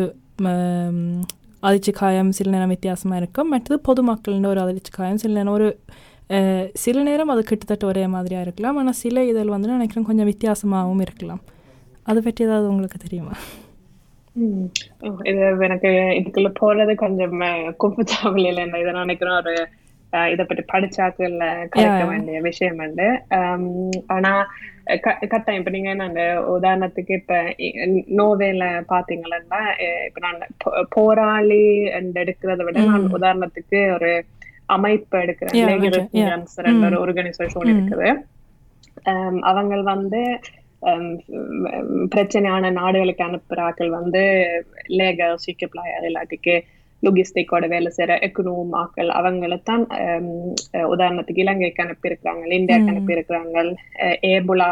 அதிர்ச்சி 1.62 1.92
காயம் 1.94 2.30
சில 2.32 2.50
நேரம் 2.50 2.73
வித்தியாசமாக 2.73 3.21
இருக்கும். 3.21 3.49
மற்றது 3.49 3.76
பொதுமக்களின் 3.87 4.49
ஒரு 4.49 4.61
அதிர்ச்சி 4.62 4.92
காயம் 4.92 5.21
சில 5.23 5.35
நேரம் 5.35 5.54
ஒரு 5.54 5.68
சில 6.82 7.02
நேரம் 7.02 7.28
அது 7.28 7.42
கிட்டத்தட்ட 7.42 7.84
ஒரே 7.86 8.04
மாதிரியாக 8.06 8.46
இருக்கலாம் 8.46 8.78
ஆனால் 8.80 9.00
சில 9.02 9.24
இதழ் 9.24 9.54
வந்து 9.54 9.68
நான் 9.68 9.78
நினைக்கிறேன் 9.78 10.08
கொஞ்சம் 10.10 10.30
வித்தியாசமாகவும் 10.30 11.04
இருக்கலாம் 11.06 11.42
அதை 12.06 12.20
பற்றி 12.22 12.44
ஏதாவது 12.44 12.66
உங்களுக்கு 12.68 12.98
தெரியுமா. 12.98 13.34
இது 15.30 15.40
எனக்கு 15.66 15.90
இதுக்குள்ள 16.18 16.50
போறது 16.60 16.92
கொஞ்சம் 17.04 17.34
குப்பச்சாவல் 17.82 18.48
இல்லை 18.50 18.64
இதை 18.82 18.92
நான் 18.92 19.04
நினைக்கிறேன் 19.06 19.40
ஒரு 19.42 19.54
இதை 20.32 20.44
பற்றி 20.44 20.64
படிச்சாக்கள்ல 20.72 21.44
கலைக்க. 21.74 22.02
வேண்டிய 22.08 22.38
விஷயம் 22.40 22.80
உண்டு 22.86 23.06
ஆனா 24.14 24.32
கட்டாயம் 25.26 25.60
இப்ப 25.60 25.72
நீங்க 25.76 25.90
என்ன 25.90 26.24
உதாரணத்துக்கு 26.56 27.12
இப்ப 27.20 27.36
நோவேல 28.18 28.64
பாத்தீங்கன்னா 28.92 29.60
இப்ப 30.08 30.20
நான் 30.20 30.40
போராளி 30.90 31.64
and 31.98 32.16
எடுக்கிறத 32.22 32.64
விட 32.68 32.78
நான். 32.90 33.06
உதாரணத்துக்கு 33.18 33.80
ஒரு 33.94 34.10
அமைப்பு 34.72 35.16
ம். 36.90 37.02
ஆர்கனைசேஷன் 37.02 37.64
ம். 37.64 37.72
இருக்குது 37.72 38.10
ஆம், 39.06 39.40
அவங்க 39.48 39.82
வந்து 39.88 40.20
உம், 40.82 41.10
பிரச்சனையான 42.12 42.70
நாடுகளுக்கு 42.76 43.22
அனுப்புறாக்கள் 43.26 43.90
வந்து 43.90 44.22
லேகர் 44.96 45.42
சிக்கப்ளாயர் 45.44 46.06
இல்லாட்டிக்கு 46.08 46.54
லொகிஸ்டிக்கோட 47.02 47.64
வேலை 47.68 47.90
செய்யற 47.92 48.16
எக்கனோம் 48.26 48.74
ஆக்கள் 48.80 49.10
அவங்களைத்தான் 49.18 49.84
அஹ், 49.98 50.26
உதாரணத்துக்கு 50.92 51.44
இலங்கைக்கு 51.44 51.84
அனுப்பியிருக்கிறாங்க 51.84 52.44
இந்தியாவுக்கு 52.54 52.86
ம். 52.86 52.94
அனுப்பியிருக்கிறாங்க 52.94 53.56
ஏபுலா 54.30 54.70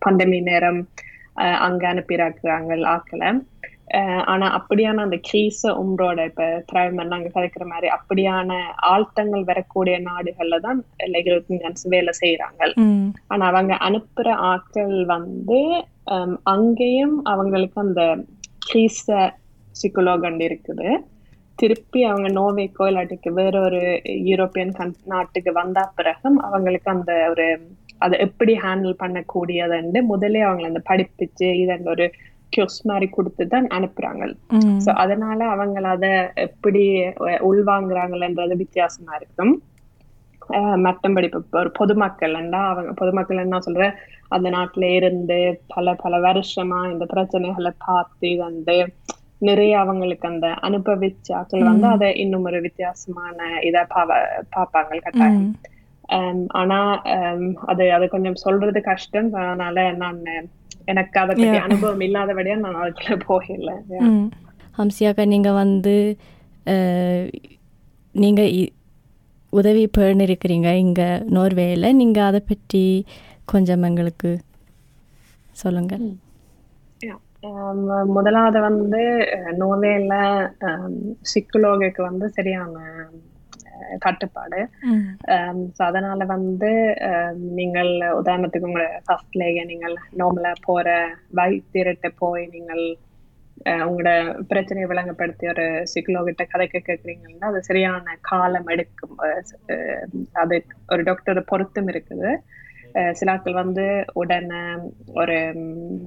பண்டமி 0.00 0.38
நேரம் 0.44 0.80
அங்க 1.60 1.82
அனுப்பியிருக்கிறாங்க 1.88 2.76
ஆக்களை 2.92 3.28
ஆனா 4.24 4.58
அப்படியான 4.58 5.02
அந்த 5.02 5.16
கிரீச 5.16 5.72
உம்ரோட 5.72 6.24
இப்ப 6.24 6.64
திரைமன் 6.72 7.06
நாங்க 7.06 7.28
கதைக்கிற 7.28 7.64
மாதிரி 7.66 7.88
அப்படியான 7.88 8.52
ஆழ்த்தங்கள் 8.82 9.44
வரக்கூடிய 9.44 9.98
நாடுகள்ல 9.98 10.60
தான் 10.60 10.84
லெகரன்ஸ் 11.06 11.88
வேலை 11.88 12.12
செய்யறாங்க 12.20 12.62
ஆனா 13.26 13.46
அவங்க 13.46 13.74
அனுப்புற 13.74 14.30
ஆட்கள் 14.30 15.04
வந்து 15.04 15.60
அங்கேயும் 16.44 17.24
அவங்களுக்கு 17.24 17.80
அந்த 17.80 18.16
கிரீச 18.58 19.34
சிக்கலோகண்ட் 19.82 20.42
இருக்குது. 20.42 20.88
திருப்பி 21.58 22.04
அவங்க 22.04 22.28
நோவேக்கோ 22.28 22.86
இல்லாட்டிக்கு 22.88 23.32
வேற 23.32 23.60
ஒரு 23.60 23.80
யூரோப்பியன் 24.04 24.72
கன் 24.72 24.94
நாட்டுக்கு 25.04 25.52
வந்தா 25.52 25.92
பிறகும் 25.94 26.38
அவங்களுக்கு 26.40 26.90
அந்த 26.90 27.28
ஒரு 27.30 27.46
அதை 27.98 28.18
எப்படி 28.18 28.52
ஹேண்டில் 28.54 29.00
பண்ணக்கூடியதுண்டு 29.00 30.02
முதலே 30.02 30.42
அவங்களை 30.42 30.64
அந்த 30.64 30.82
படிப்பிச்சு 30.88 31.54
இதன் 31.54 31.86
ஒரு 31.86 32.06
கியூஸ் 32.52 32.78
மாதிரி 32.84 33.06
கொடுத்து 33.10 33.44
தான் 33.46 33.66
அனுப்புறாங்க 33.76 34.24
சோ 34.84 34.90
அதனால 35.02 35.38
அவங்க 35.54 35.86
அத 35.94 36.06
எப்படி 36.46 36.82
உள்வாங்குறாங்கன்றது 37.48 38.56
வித்தியாசமா 38.62 39.14
இருக்கும். 39.20 39.54
மற்றபடி 40.86 41.28
இப்ப 41.30 41.58
ஒரு 41.60 41.70
பொதுமக்கள்னா 41.78 42.60
அவங்க 42.72 42.90
பொதுமக்கள் 43.00 43.44
என்ன 43.44 43.58
சொல்ற 43.66 43.86
அந்த 44.30 44.48
நாட்டுல 44.56 44.88
இருந்து 44.98 45.38
பல 45.74 45.94
பல 46.02 46.14
வருஷமா 46.26 46.80
இந்த 46.92 47.04
பிரச்சனைகளை 47.14 47.72
பார்த்து 47.86 48.30
வந்து 48.44 48.76
நிறைய 49.40 49.72
அவங்களுக்கு 49.82 50.26
அந்த 50.30 50.48
அனுபவிச்சாக்கள் 50.68 51.68
வந்து 51.70 51.86
அதை 51.94 52.08
இன்னும் 52.22 52.46
ஒரு 52.50 52.58
வித்தியாசமான 52.66 53.38
இதா 53.68 53.82
பாவ 53.88 54.10
பாப்பாங்க 54.56 55.00
கட்டாயம். 55.00 55.46
ஆனா 56.60 56.78
அது 57.66 57.84
அது 57.96 58.06
கொஞ்சம் 58.08 58.42
சொல்றது 58.44 58.80
கஷ்டம். 58.90 59.28
அதனால 59.42 59.76
நான் 60.02 60.20
எனக்கு 60.86 61.20
அதை 61.20 61.34
Yeah. 61.44 61.62
அனுபவம் 61.64 62.00
இல்லாதபடியா 62.00 62.56
நான் 62.56 62.74
அதுக்குள்ள 62.74 63.16
போகல. 63.26 63.70
ஹம்சியாக்கா 64.78 65.26
நீங்கள் 65.26 65.52
வந்து 65.52 65.94
நீங்கள் 68.14 68.50
உதவி 69.52 69.90
பெற்றிருக்கிறீங்க 69.98 70.72
இங்கே 70.76 71.08
நோர்வேயில் 71.36 71.94
நீங்கள் 71.94 72.22
அதை 72.22 72.40
பற்றி 72.40 72.82
கொஞ்சம் 73.44 73.82
எங்களுக்கு 73.82 74.30
சொல்லுங்கள். 75.52 76.06
முதலாவது 78.04 78.60
வந்து 78.60 79.02
ஆம், 80.60 80.96
சிக்குலோகுக்கு 81.34 82.02
வந்து 82.02 82.28
சரியான 82.28 82.74
ம். 84.86 85.02
ஆம், 85.34 85.62
so 85.72 85.82
அதனால 85.84 86.24
வந்து 86.26 86.70
ஆம், 87.08 87.40
நீங்கள் 87.54 87.90
உதாரணத்துக்கு 88.20 88.68
உங்களை 88.68 88.86
ஃபர்ஸ்ட்லேயே 89.06 89.64
நீங்கள் 89.64 89.94
நார்மலா 90.16 90.52
போற 90.64 90.86
வைத்தியர்கிட்ட 91.40 92.10
போய் 92.18 92.46
நீங்கள் 92.48 92.84
அஹ், 93.66 93.84
உங்களோட 93.86 94.10
பிரச்சனையை 94.48 94.88
விளங்கப்படுத்தி 94.88 95.44
ஒரு 95.48 95.62
சிக்குலோகிட்ட 95.92 96.42
கதைக்க 96.46 96.78
கேட்குறீங்கன்னா 96.80 97.46
அது 97.46 97.60
சரியான 97.62 98.16
காலம் 98.22 98.66
எடுக்கும். 98.66 99.14
அஹ், 99.24 99.42
அஹ், 99.68 100.04
அது 100.34 100.56
ஒரு 100.88 101.02
டாக்டர் 101.02 101.40
பொருத்தம் 101.44 101.88
இருக்குது. 101.88 102.30
சிலாக்கள் 103.12 103.54
வந்து 103.54 103.84
உடனே 104.14 104.60
ஒரு 105.14 105.34
ம், 105.58 106.04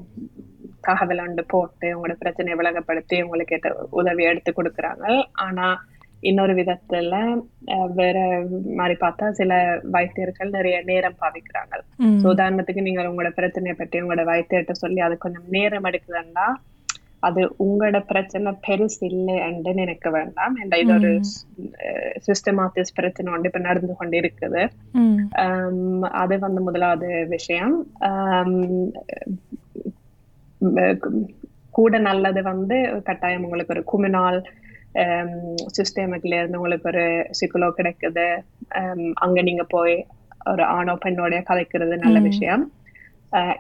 தகவல் 0.82 1.20
ஒன்று 1.20 1.44
போட்டு 1.48 1.88
உங்களோட 1.96 2.16
பிரச்சனையை 2.20 2.56
விளங்கப்படுத்தி 2.60 3.18
உங்களுக்கு 3.24 3.58
உதவி 4.00 4.24
எடுத்து 4.24 4.52
கொடுக்குறாங்க. 4.54 5.06
ஆனா 5.42 5.66
இன்னொரு 6.22 6.54
விதத்துல 6.60 7.16
வேற 8.00 8.18
மாதிரி 8.80 8.96
பார்த்தா 9.04 9.26
சில 9.40 9.52
வைத்தியர்கள் 9.96 10.56
நிறைய 10.56 10.78
நேரம் 10.90 11.20
பாவிக்கிறாங்க. 11.22 11.76
உதாரணத்துக்கு 12.32 12.88
நீங்கள் 12.88 13.10
உங்களோட 13.12 13.32
பிரச்சனையை 13.38 13.76
பற்றி 13.78 14.02
உங்களோட 14.04 14.26
வைத்தியர்கிட்ட 14.32 14.76
சொல்லி 14.84 15.02
அது 15.08 15.18
கொஞ்சம் 15.26 15.48
நேரம் 15.58 15.88
எடுக்குதுன்னா 15.92 16.48
அது 17.28 17.42
உங்களோட 17.66 17.98
பிரச்சனை 18.12 18.52
பெருசு 18.68 19.00
இல்லை 19.08 19.34
என்று 19.48 19.72
நினைக்க 19.80 20.10
வேண்டாம். 20.18 20.54
என்ற 20.64 20.76
இது 20.84 20.94
ஒரு 20.98 21.10
சிஸ்டமாட்டிஸ் 22.28 22.96
பிரச்சனை 23.00 23.34
ஒன்று 23.34 23.50
இப்ப 23.52 23.62
நடந்து 23.66 23.96
கொண்டு 24.02 24.22
இருக்குது 24.22 24.62
அது 26.22 26.38
வந்து 26.46 26.62
முதலாவது 26.68 27.10
விஷயம். 27.36 27.76
கூட 31.80 31.98
நல்லது 32.08 32.42
வந்து 32.52 32.78
கட்டாயம் 33.10 33.44
உங்களுக்கு 33.48 33.76
ஒரு 33.76 33.84
குமினால் 33.92 34.40
சிஸ்டமிக்ல 35.68 36.40
இருந்து 36.40 36.58
உங்களுக்கு 36.58 36.88
ஒரு 36.88 37.04
சிக்குலோ 37.32 37.70
கிடைக்குது 37.70 38.44
அங்க 39.14 39.42
நீங்க 39.42 39.64
போய் 39.64 40.06
ஒரு 40.48 40.64
ஆணோ 40.64 40.94
பெண்ணோட 40.94 41.42
கதைக்கிறது 41.50 41.96
நல்ல. 41.98 42.20
விஷயம் 42.20 42.72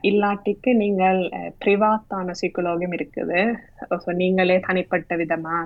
இல்லாட்டிக்கு 0.03 0.73
நீங்கள் 0.73 1.29
பிரிவாத்தான 1.65 2.31
சிக்குலோகம் 2.31 2.91
இருக்குது 2.91 3.57
ஸோ 3.99 4.11
நீங்களே 4.11 4.59
தனிப்பட்ட 4.59 5.15
விதமா 5.15 5.57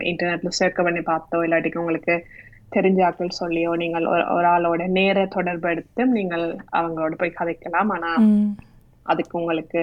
இன்டர்நெட்ல 0.00 0.48
சேர்க்க 0.48 0.82
பண்ணி 0.82 1.00
பார்த்தோ 1.00 1.44
இல்லாட்டிக்கு 1.44 1.78
உங்களுக்கு 1.78 2.24
தெரிஞ்ச 2.76 3.04
ஆட்கள் 3.04 3.38
சொல்லியோ 3.40 3.76
நீங்கள் 3.76 4.06
ஒரு 4.06 4.46
ஆளோட 4.46 4.86
நேர 4.88 5.26
தொடர்பு 5.26 5.70
எடுத்து 5.70 6.06
நீங்கள் 6.06 6.58
அவங்களோட 6.72 7.14
போய் 7.14 7.38
கதைக்கலாம் 7.40 7.88
ஆனா 7.88 8.10
அதுக்கு 9.06 9.38
உங்களுக்கு 9.38 9.80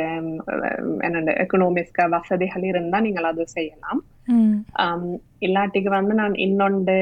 என்னோட 1.01 1.31
எக்கனாமிஸ்க 1.39 2.09
வசதிகள் 2.09 2.63
இருந்தா 2.63 2.99
நீங்கள் 2.99 3.23
அது 3.23 3.47
செய்யலாம் 3.47 4.05
ஆம், 4.71 5.15
இல்லாட்டிக்கு 5.41 5.89
வந்து 5.89 6.13
நான் 6.13 6.35
இன்னொன்று 6.35 6.93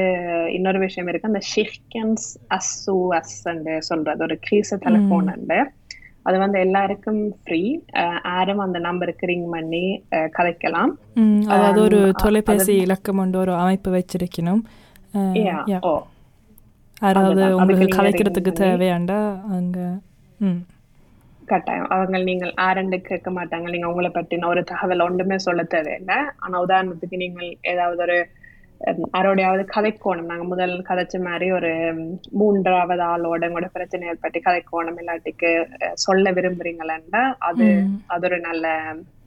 இன்னொரு 0.52 0.78
விஷயம் 0.78 1.08
இருக்கு. 1.08 1.28
அந்த 1.28 1.46
ஷிஃப்கன்ஸ் 1.56 2.54
அஸ்ஸு 2.54 3.20
அஸ் 3.44 3.78
சொல்றது. 3.78 4.22
ஒரு 4.22 4.38
கிரீச 4.40 4.76
டெலிஃபோன் 4.76 5.32
உண்டு. 5.34 5.70
அது 6.22 6.38
வந்து 6.38 6.60
எல்லாருக்கும் 6.60 7.36
ஃப்ரீ 7.44 7.78
யாரும் 8.24 8.58
அந்த 8.58 8.78
நம்பருக்கு 8.78 9.26
ரிங் 9.26 9.50
பண்ணி 9.50 10.04
கதைக்கலாம். 10.10 10.88
அதாவது 11.48 11.80
ஒரு 11.80 12.06
அ- 12.06 12.10
தொலைபேசி 12.16 12.76
இலக்கம் 12.76 13.16
கொண்டு 13.16 13.38
ஒரு 13.38 13.54
அமைப்பு 13.54 13.90
வச்சிருக்கணும். 13.90 14.60
ஓ 15.80 16.02
யாராவது 17.00 17.56
உங்களுக்கு 17.56 17.98
கலைக்கிறதுக்கு 18.02 18.52
தேவையாண்டா 18.64 19.42
அங்க 19.48 19.98
ம். 20.38 20.62
கட்டாயம். 21.52 21.88
அவங்க 21.96 22.18
நீங்கள் 22.28 22.52
ஆரண்டு 22.66 22.98
கேட்க 23.08 23.30
மாட்டாங்க. 23.30 23.68
நீங்க 23.74 23.90
உங்களை 23.92 24.10
பற்றின 24.14 24.50
ஒரு 24.54 24.62
தகவல் 24.64 25.06
ஒன்றுமே 25.06 25.38
சொல்ல 25.46 25.62
தேவையில்லை. 25.74 26.18
ஆனா 26.36 26.64
உதாரணத்துக்கு 26.66 27.22
நீங்கள் 27.24 27.50
ஏதாவது 27.72 28.02
ஒரு 28.08 28.18
ஹம், 28.80 29.06
யாரோடையாவது 29.14 29.62
கதைக்கோணும். 29.74 30.28
நாங்க 30.30 30.44
முதல் 30.44 30.74
கதைச்ச 30.88 31.16
மாதிரி 31.22 31.46
ஒரு 31.52 31.70
மூன்றாவது 32.40 33.02
ஆளோட 33.04 33.48
உங்களோட 33.48 33.68
பிரச்சனைகள் 33.72 34.20
பற்றி 34.24 34.40
கதைக்கோணும். 34.44 34.98
இல்லாட்டிக்கு 35.02 35.50
சொல்ல 36.04 36.32
விரும்புறீங்களா 36.32 36.96
அது. 37.48 37.68
அது 38.06 38.26
ஒரு 38.28 38.38
நல்ல 38.40 38.66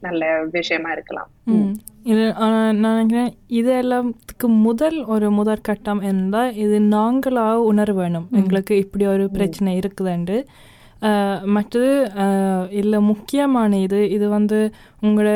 நல்ல 0.06 0.30
விஷயமா 0.54 0.92
இருக்கலாம். 0.92 1.30
இது 2.12 2.24
நான் 2.44 2.80
நினைக்கிறேன் 2.86 3.34
இது 3.60 3.72
எல்லாத்துக்கு 3.82 4.48
முதல் 4.68 4.98
ஒரு 5.16 5.28
முதற்கட்டம் 5.32 6.01
இருந்தால் 6.04 6.56
இது 6.63 6.78
நாங்களாக 6.98 7.68
உணர 7.72 7.92
வேணும். 8.00 8.28
எங்களுக்கு 8.40 8.75
இப்படி 8.84 9.06
ஒரு 9.16 9.25
பிரச்சனை 9.38 9.74
இருக்குதுண்டு. 9.82 10.38
மற்றது 11.55 11.91
இல்லை 12.79 13.00
முக்கியமான 13.12 13.79
இது 13.86 14.00
இது 14.15 14.25
வந்து 14.38 14.60
உங்களோட 15.05 15.31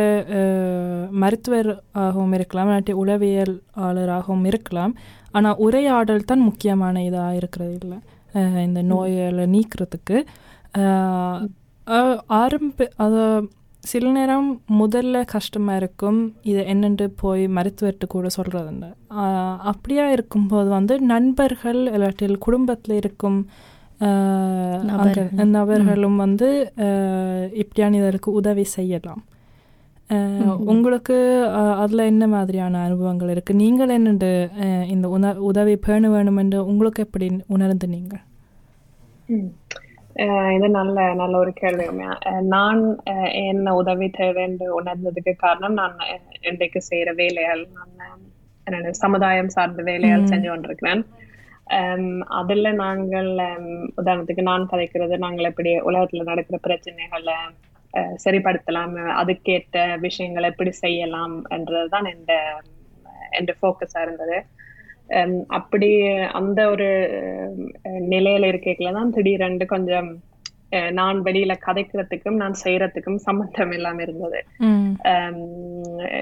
மருத்துவர் 1.23 1.69
ஆகவும் 2.05 2.35
இருக்கலாம் 2.37 2.69
இல்லாட்டி 2.69 2.95
உளவியலாளராகவும் 3.03 4.45
இருக்கலாம். 4.51 4.93
ஆனால் 5.37 5.59
உரையாடல் 5.65 6.29
தான் 6.31 6.45
முக்கியமான 6.49 7.01
இதாக 7.09 7.39
இருக்கிறது 7.39 7.75
இல்லை. 7.81 7.99
இந்த 8.67 8.79
நோய்களை 8.93 9.45
நீக்கிறதுக்கு. 9.55 10.17
ஆரம்ப 12.41 12.89
அதை 13.05 13.25
சில 13.83 14.05
நேரம் 14.17 14.47
முதல்ல 14.81 15.15
கஷ்டமாக 15.33 15.79
இருக்கும். 15.81 16.19
இது 16.51 16.61
என்னென்று 16.73 17.05
போய் 17.21 17.43
மருத்துவர்கிட்ட 17.57 18.05
கூட 18.13 18.27
சொல்கிறதுண்டு 18.37 18.89
அப்படியா 19.71 20.05
இருக்கும்போது 20.15 20.69
வந்து 20.77 20.95
நண்பர்கள் 21.13 21.81
இல்லாட்டில் 21.95 22.43
குடும்பத்தில் 22.45 22.99
இருக்கும் 23.01 23.39
நபர்களும் 25.51 26.17
வந்து 26.17 26.47
அஹ், 26.85 27.45
இப்படியான 27.53 27.97
இதற்கு 27.97 28.31
உதவி 28.31 28.63
செய்யலாம் 28.73 29.23
அஹ், 30.09 30.41
உங்களுக்கு 30.65 31.15
அஹ், 31.55 31.75
அதுல 31.83 32.05
என்ன 32.05 32.27
மாதிரியான 32.27 32.81
அனுபவங்கள் 32.81 33.29
இருக்கு 33.29 33.53
நீங்கள் 33.55 33.93
என்னண்டு 33.95 34.31
அஹ், 34.59 34.85
இந்த 34.87 35.09
உண 35.09 35.31
உதவி 35.43 35.75
பேண 35.77 36.09
வேணும் 36.09 36.37
என்று 36.37 36.65
உங்களுக்கு 36.65 37.03
எப்படி 37.03 37.27
உணர்ந்து 37.47 37.87
நீங்கள் 37.87 38.23
இது 40.53 40.67
நல்ல 40.71 41.13
நல்ல 41.13 41.37
ஒரு 41.37 41.53
கேள்வி. 41.53 41.85
அஹ் 42.25 42.43
நான் 42.47 42.81
அஹ் 43.05 43.31
என்ன 43.43 43.73
உதவி 43.75 44.07
தேவைன்னு 44.17 44.67
உணர்ந்ததுக்கு 44.77 45.33
காரணம் 45.37 45.73
நான் 45.73 45.95
அஹ் 46.05 46.19
இன்றைக்கு 46.41 46.81
செய்யற 46.89 47.09
வேலையால் 47.15 47.63
நான் 48.67 48.93
சமுதாயம் 48.99 49.49
சார்ந்த 49.49 49.83
வேலையால் 49.83 50.29
செஞ்சு 50.29 50.49
கொண்டிருக்கிறேன். 50.49 51.01
அதுல 52.39 52.71
நாங்கள் 52.81 53.29
உதாரணத்துக்கு 53.97 54.43
நான் 54.49 54.69
கதைக்கிறது 54.71 55.15
நாங்கள் 55.23 55.49
எப்படி 55.51 55.71
உலகத்துல 55.89 56.25
நடக்கிற 56.31 56.57
பிரச்சனைகளை 56.65 57.37
சரிப்படுத்தலாம் 58.23 58.93
அதுக்கேற்ற 59.21 59.77
விஷயங்களை 60.05 60.47
எப்படி 60.51 60.71
செய்யலாம் 60.83 61.35
என்றதுதான் 61.55 62.07
எந்த 62.13 62.31
என்ற 63.33 63.51
ஃபோக்கஸா 63.59 63.99
இருந்தது. 64.05 64.37
ஹம் 65.09 65.39
அப்படி 65.57 65.89
அந்த 66.39 66.59
ஒரு 66.73 66.87
அஹ், 67.87 68.03
நிலையில 68.13 68.49
இருக்கைக்குள்ள 68.51 68.91
தான் 68.97 69.13
திடீரென்று 69.15 69.65
கொஞ்சம் 69.73 70.09
நான் 70.91 71.17
வெளியில 71.23 71.53
கதைக்கிறதுக்கும் 71.65 72.39
நான் 72.41 72.55
செய்யறதுக்கும் 72.63 73.19
சம்பந்தம் 73.25 73.71
இல்லாம 73.71 74.01
இருந்தது. 74.01 74.39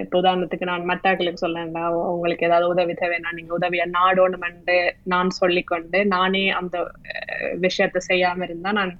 இப்ப 0.01 0.19
உதாரணத்துக்கு 0.21 0.69
நான் 0.71 0.89
மட்டாக்களுக்கு 0.89 1.43
சொல்லண்டா 1.45 1.83
உங்களுக்கு 2.13 2.45
ஏதாவது 2.45 2.67
உதவி 2.67 2.93
தேவைன்னா 2.93 3.31
நீங்க 3.33 3.53
உதவிய 3.53 3.85
நாடோணுமென்று 3.97 4.77
நான் 5.03 5.29
சொல்லிக்கொண்டு 5.29 6.01
நானே 6.05 6.43
அந்த 6.49 6.77
விஷயத்தை 7.59 8.01
செய்யாம 8.07 8.43
இருந்தா 8.43 8.71
நான் 8.71 8.93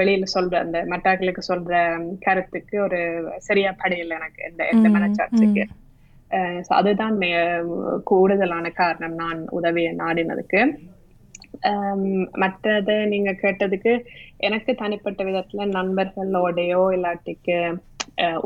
வெளியில 0.00 0.26
சொல்ற 0.34 0.54
அந்த 0.56 0.78
மட்டாக்களுக்கு 0.84 1.42
சொல்ற 1.48 1.74
கருத்துக்கு 2.20 2.76
ஒரு 2.82 3.00
சரியா 3.38 3.72
படையில 3.82 4.16
எனக்கு 4.20 4.42
எந்த 4.42 4.62
எந்த 4.72 4.88
மனச்சாட்சிக்கு. 4.88 5.64
அதுதான் 6.68 7.16
கூடுதலான 8.04 8.70
காரணம் 8.70 9.14
நான் 9.14 9.40
உதவியை 9.48 9.92
நாடினதுக்கு. 9.96 10.60
மற்றது 12.42 12.94
நீங்க 13.12 13.30
கேட்டதுக்கு 13.42 13.92
எனக்கு 14.48 14.72
தனிப்பட்ட 14.74 15.20
விதத்துல 15.24 15.66
நண்பர்களோடையோ 15.78 16.82
இல்லாட்டிக்கு 16.96 17.58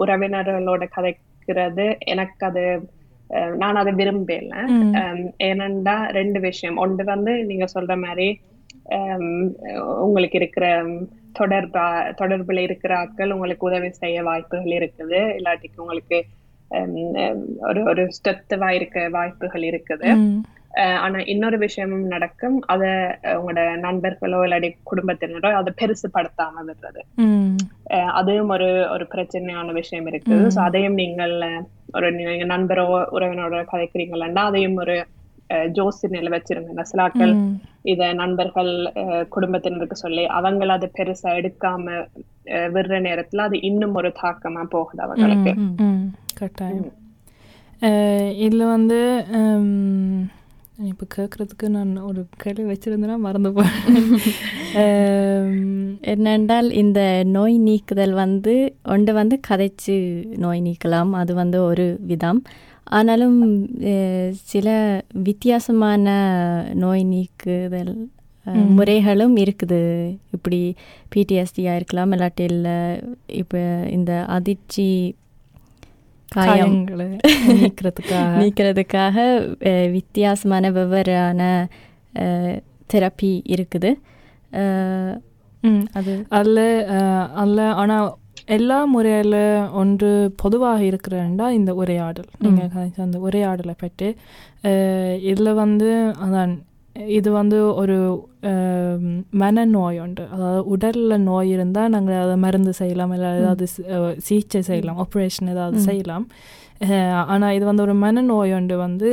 உறவினர்களோட 0.03 0.85
கதைக்கிறது 0.97 1.87
எனக்கு 2.13 2.45
அது 2.47 2.65
நான் 3.61 3.81
அதை 3.81 3.93
விரும்பல 3.99 4.55
ஏனெண்டா 5.49 5.97
ரெண்டு 6.19 6.39
விஷயம். 6.41 6.79
ஒன்று 6.85 7.03
வந்து 7.13 7.33
நீங்க 7.51 7.67
சொல்ற 7.75 7.95
மாதிரி 8.05 8.29
உங்களுக்கு 10.05 10.37
இருக்கிற 10.41 10.67
தொடர்பா 11.39 11.85
தொடர்புல 12.21 12.63
இருக்கிற 12.69 12.93
ஆட்கள் 12.99 13.35
உங்களுக்கு 13.35 13.69
உதவி 13.69 13.91
செய்ய 14.03 14.23
வாய்ப்புகள் 14.29 14.73
இருக்குது. 14.79 15.21
இல்லாட்டிக்கு 15.39 15.83
உங்களுக்கு 15.85 16.19
ஒரு 17.69 17.81
ஒரு 17.91 18.03
ஸ்டெத்துவா 18.17 18.69
இருக்க 18.79 19.09
வாய்ப்புகள் 19.19 19.65
இருக்குது. 19.71 20.09
ஆனா 20.99 21.19
இன்னொரு 21.25 21.59
விஷயமும் 21.59 22.07
நடக்கும். 22.07 22.63
அத 22.67 22.83
உங்களோட 23.33 23.79
நண்பர்களோ 23.79 24.45
இல்லாட்டி 24.47 24.77
குடும்பத்தினரோ 24.85 25.53
அதை 25.53 25.73
பெருசுபடுத்தாம 25.79 26.65
விடுறது. 26.67 27.01
அஹ் 27.91 28.13
அதுவும் 28.13 28.49
ஒரு 28.49 28.69
ஒரு 28.91 29.05
பிரச்சனையான 29.11 29.73
விஷயம் 29.73 30.07
இருக்குது. 30.07 30.51
சோ 30.51 30.61
அதையும் 30.61 30.95
நீங்கள் 30.95 31.35
ஒரு 31.93 32.13
நீங்க 32.13 32.45
நண்பரோ 32.45 32.85
உறவினரோட 33.13 33.65
கதைக்கிறீங்களா 33.73 34.29
அதையும் 34.43 34.77
ஒரு 34.77 34.97
அஹ், 35.51 35.69
ஜோசி 35.73 36.09
நிலை 36.09 36.31
வச்சிருங்க. 36.33 36.83
சிலாக்கள் 36.91 37.33
இத 37.85 38.13
நண்பர்கள் 38.13 38.71
குடும்பத்தினருக்கு 39.29 39.97
சொல்லி 39.97 40.25
அவங்கள 40.39 40.67
அதை 40.69 40.91
பெருசா 40.99 41.31
எடுக்காம 41.37 41.85
விடுற 42.75 42.95
நேரத்துல 43.01 43.37
அது 43.41 43.61
இன்னும் 43.61 43.95
ஒரு 43.95 44.13
தாக்கமா 44.23 44.63
போகுது 44.69 45.03
அவங்களுக்கு. 45.03 45.53
கட்டாயம். 46.35 46.89
இதுல 48.41 48.67
வந்து 48.69 48.99
இப்போ 50.89 51.05
கேட்குறதுக்கு 51.15 51.67
நான் 51.69 51.91
ஒரு 52.09 52.21
கேள்வி 52.43 52.65
வச்சிருந்தேன்னா 52.69 53.17
மறந்து 53.25 53.51
போய் 53.57 53.73
என்னென்றால் 56.13 56.69
இந்த 56.83 57.01
நோய் 57.35 57.57
நீக்குதல் 57.67 58.15
வந்து 58.21 58.55
ஒன்று 58.95 59.13
வந்து 59.19 59.37
கதைச்சு 59.49 59.97
நோய் 60.45 60.61
நீக்கலாம் 60.61 61.11
அது 61.21 61.33
வந்து 61.35 61.59
ஒரு 61.71 61.87
விதம். 62.11 62.41
ஆனாலும் 62.91 63.39
சில 64.53 64.69
வித்தியாசமான 65.27 66.07
நோய் 66.85 67.05
நீக்குதல் 67.13 67.93
முறைகளும் 68.79 69.37
இருக்குது. 69.37 69.83
இப்படி 70.37 70.61
பிடிஎஸ்டியாக 71.15 71.79
இருக்கலாம் 71.81 72.13
இல்லாட்டில் 72.17 72.61
இப்போ 73.43 73.61
இந்த 73.91 74.13
அதிர்ச்சி 74.37 74.89
காயங்களை 76.37 77.07
நீக்கிறதுக்காக 77.57 78.35
நீக்கிறதுக்காக 78.37 79.17
வித்தியாசமான 79.91 80.71
வெவ்வேறான 80.71 81.43
தெரப்பி 82.87 83.33
இருக்குது 83.51 83.91
அது 85.93 86.13
அதில் 86.29 86.65
அதில் 87.35 87.67
ஆனால் 87.75 88.09
எல்லா 88.47 88.79
முறையில் 88.85 89.43
ஒன்று 89.73 90.11
பொதுவாக 90.37 90.81
இருக்கிறண்டா 90.83 91.47
இந்த 91.51 91.73
உரையாடல் 91.75 92.31
நீங்கள் 92.39 92.97
அந்த 92.97 93.19
உரையாடலை 93.19 93.75
பற்றி 93.79 94.09
இதில் 95.23 95.53
வந்து 95.55 95.91
அதான் 96.21 96.55
இது 97.19 97.29
வந்து 97.31 97.59
ஒரு 97.75 97.97
மனநோய் 99.43 99.99
உண்டு 100.05 100.25
அதாவது 100.35 100.61
உடலில் 100.75 101.25
நோய் 101.29 101.51
இருந்தால் 101.57 101.93
நாங்கள் 101.95 102.23
அதை 102.25 102.35
மருந்து 102.45 102.73
செய்யலாம் 102.81 103.13
இல்லை 103.17 103.29
ஏதாவது 103.41 103.67
சிகிச்சை 104.29 104.63
செய்யலாம் 104.71 105.01
ஆப்ரேஷன் 105.05 105.53
ஏதாவது 105.55 105.79
செய்யலாம். 105.89 106.27
ஆனால் 107.33 107.55
இது 107.57 107.65
வந்து 107.65 107.85
ஒரு 107.87 107.95
மனநோய் 108.05 108.55
ஒன்று 108.59 108.77
வந்து 108.87 109.09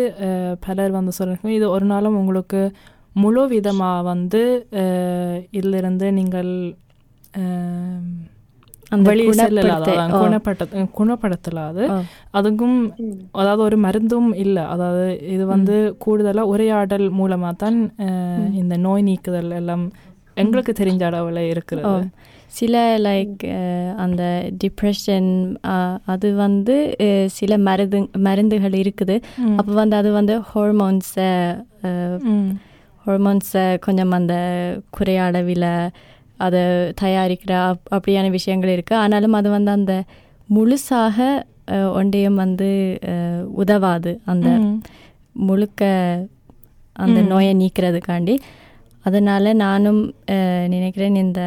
பலர் 0.66 0.98
வந்து 1.00 1.14
சொல்கிறாங்க 1.20 1.54
இது 1.58 1.66
ஒரு 1.70 1.86
நாளும் 1.86 2.20
உங்களுக்கு 2.22 2.62
முழு 3.24 3.44
விதமாக 3.54 4.08
வந்து 4.12 4.42
இதிலிருந்து 5.52 6.08
நீங்கள் 6.12 6.52
குணப்படுத்த 10.22 10.84
குணப்படுத்தலாது. 11.00 11.84
அதுக்கும் 12.38 12.78
அதாவது 13.42 13.62
ஒரு 13.68 13.78
மருந்தும் 13.86 14.30
இல்லை. 14.44 14.64
அதாவது 14.74 15.06
இது 15.36 15.46
வந்து 15.56 15.76
கூடுதலாக 16.06 16.52
உரையாடல் 16.54 17.08
மூலமாக 17.20 17.60
தான் 17.64 17.80
இந்த 18.62 18.78
நோய் 18.88 19.08
நீக்குதல் 19.10 19.52
எல்லாம் 19.62 19.86
எங்களுக்கு 20.44 20.74
தெரிஞ்ச 20.82 21.04
அளவில் 21.10 21.42
இருக்கிறது. 21.54 22.02
சில 22.58 22.76
லைக் 23.06 23.42
அந்த 24.04 24.24
டிப்ரெஷன் 24.62 25.32
அது 26.14 26.28
வந்து 26.44 26.76
சில 27.38 27.54
மருந்து 27.68 28.00
மருந்துகள் 28.28 28.76
இருக்குது. 28.84 29.16
அப்போ 29.60 29.72
வந்து 29.82 29.96
அது 30.02 30.10
வந்து 30.20 30.36
ஹார்மோன்ஸை. 30.52 31.32
ஹார்மோன்ஸை 33.06 33.66
கொஞ்சம் 33.86 34.16
அந்த 34.20 34.36
குறைய 34.98 35.20
அளவில் 35.30 35.68
அதை 36.38 36.62
தயாரிக்கிற 37.02 37.52
அப்- 37.68 37.88
அப்படியான 37.92 38.30
விஷயங்கள் 38.30 38.74
இருக்குது 38.78 38.94
ஆனாலும் 38.94 39.34
அது 39.34 39.50
வந்து 39.50 39.72
அந்த 39.72 39.94
முழுசாக 40.56 41.44
ஒன்றையும் 41.94 42.36
வந்து 42.36 42.70
உதவாது. 43.54 44.20
அந்த. 44.26 44.48
முழுக்க 45.32 45.82
அந்த 46.94 47.22
நோயை 47.22 47.54
நீக்கிறதுக்காண்டி. 47.56 48.36
அதனால் 49.02 49.56
நானும் 49.56 50.00
நினைக்கிறேன் 50.68 51.16
இந்த 51.16 51.42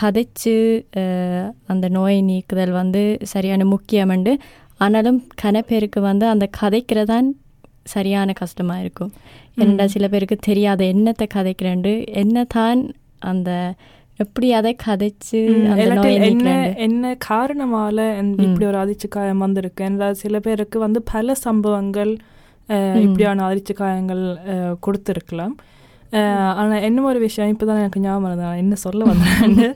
கதைச்சு 0.00 0.56
அந்த 1.66 1.88
நோயை 1.88 2.22
நீக்குதல் 2.22 2.70
வந்து 2.70 3.02
சரியான 3.22 3.64
முக்கியமண்டு 3.64 4.32
ஆனாலும் 4.76 5.22
கன 5.42 5.58
பேருக்கு 5.60 6.00
வந்து 6.00 6.26
அந்த 6.26 6.48
கதைக்கிறதான் 6.60 7.28
சரியான 7.84 8.32
கஷ்டமாக 8.32 8.80
இருக்கும். 8.80 9.12
ஏன்னா 9.58 9.84
சில 9.84 10.08
பேருக்கு 10.08 10.36
தெரியாத 10.36 10.84
என்னத்தை 10.84 11.26
கதைக்கிறேன்டு 11.34 11.92
என்ன 12.12 12.44
தான் 12.48 12.80
அந்த 13.18 13.74
எப்படி 14.20 14.48
அதை 14.52 14.72
கதைச்சு 14.80 15.38
என்ன 16.28 16.48
என்ன 16.86 17.04
காரணமால 17.28 17.98
இப்படி 18.46 18.64
ஒரு 18.66 18.78
அதிர்ச்சி 18.78 19.08
காயம் 19.08 19.44
வந்திருக்கு 19.44 19.84
ஏன்னா 19.86 20.08
சில 20.22 20.38
பேருக்கு 20.40 20.78
வந்து 20.80 21.02
பல 21.12 21.34
சம்பவங்கள் 21.44 22.12
இப்படியான 23.04 23.44
அதிர்ச்சி 23.44 23.74
காயங்கள் 23.74 24.24
கொடுத்திருக்கலாம். 24.84 25.54
அஹ், 26.12 26.52
ஆனா 26.56 26.76
என்ன 26.80 27.02
ஒரு 27.02 27.18
விஷயம் 27.24 27.50
இப்பதான் 27.52 27.80
எனக்கு 27.80 28.00
ஞாபகம். 28.00 28.40
நான் 28.40 28.60
என்ன 28.62 28.74
சொல்ல 28.82 29.02
வந்தேன் 29.04 29.74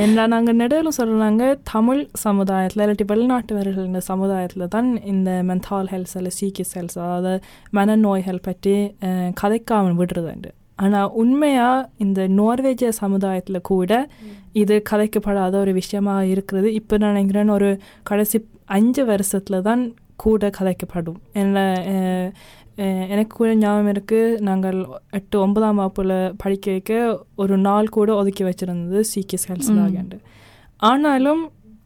ஏன்னா 0.00 0.24
நாங்க 0.34 0.52
நடுவில் 0.54 0.96
சொல்றாங்க 0.98 1.44
தமிழ் 1.72 2.02
சமுதாயத்துல 2.24 2.84
இல்லாட்டி 2.84 3.06
வெளிநாட்டவர்கள் 3.08 3.86
இந்த 3.86 4.02
சமுதாயத்துல 4.08 4.68
தான் 4.68 4.90
இந்த 5.12 5.30
மென்டால் 5.48 5.90
ஹெல்த் 5.92 6.16
அல்ல 6.20 6.32
சீக்கியஸ் 6.38 6.74
ஹெல்த் 6.78 6.98
அதாவது 7.00 7.32
மனநோய்கள் 7.78 8.44
பற்றி 8.44 8.74
கதைக்காமல் 9.42 9.98
விடுறதுண்டு. 10.00 10.50
ஆனால் 10.82 11.10
உண்மையாக 11.22 11.88
இந்த 11.98 12.20
நோர்வேஜிய 12.38 12.90
சமுதாயத்தில் 13.00 13.66
கூட 13.70 13.90
இது 14.52 14.74
கதைக்கப்படாத 14.90 15.54
ஒரு 15.56 15.72
விஷயமா 15.72 16.14
இருக்கிறது. 16.32 16.68
இப்போ 16.72 16.94
நான் 16.98 17.14
நினைக்கிறேன் 17.14 17.54
ஒரு 17.58 17.68
கடைசி 18.02 18.38
அஞ்சு 18.76 19.02
வருஷத்தில் 19.04 19.64
தான் 19.68 19.82
கூட 20.16 20.50
கதைக்கப்படும் 20.58 21.20
என்ன 21.32 21.58
எனக்கு 23.12 23.32
கூட 23.36 23.50
ஞாபகம் 23.54 23.90
இருக்குது 23.92 24.36
நாங்கள் 24.40 24.78
எட்டு 25.10 25.36
ஒன்பதாம் 25.38 25.80
வகுப்பில் 25.80 26.14
படிக்க 26.36 26.66
வைக்க 26.70 26.92
ஒரு 27.34 27.56
நாள் 27.58 27.88
கூட 27.88 28.10
ஒதுக்கி 28.14 28.44
வச்சுருந்தது 28.44 29.00
சீக்கிய 29.10 29.40
செல்ஸ்லாகண்டு 29.44 30.18
ஆனாலும் 30.82 31.42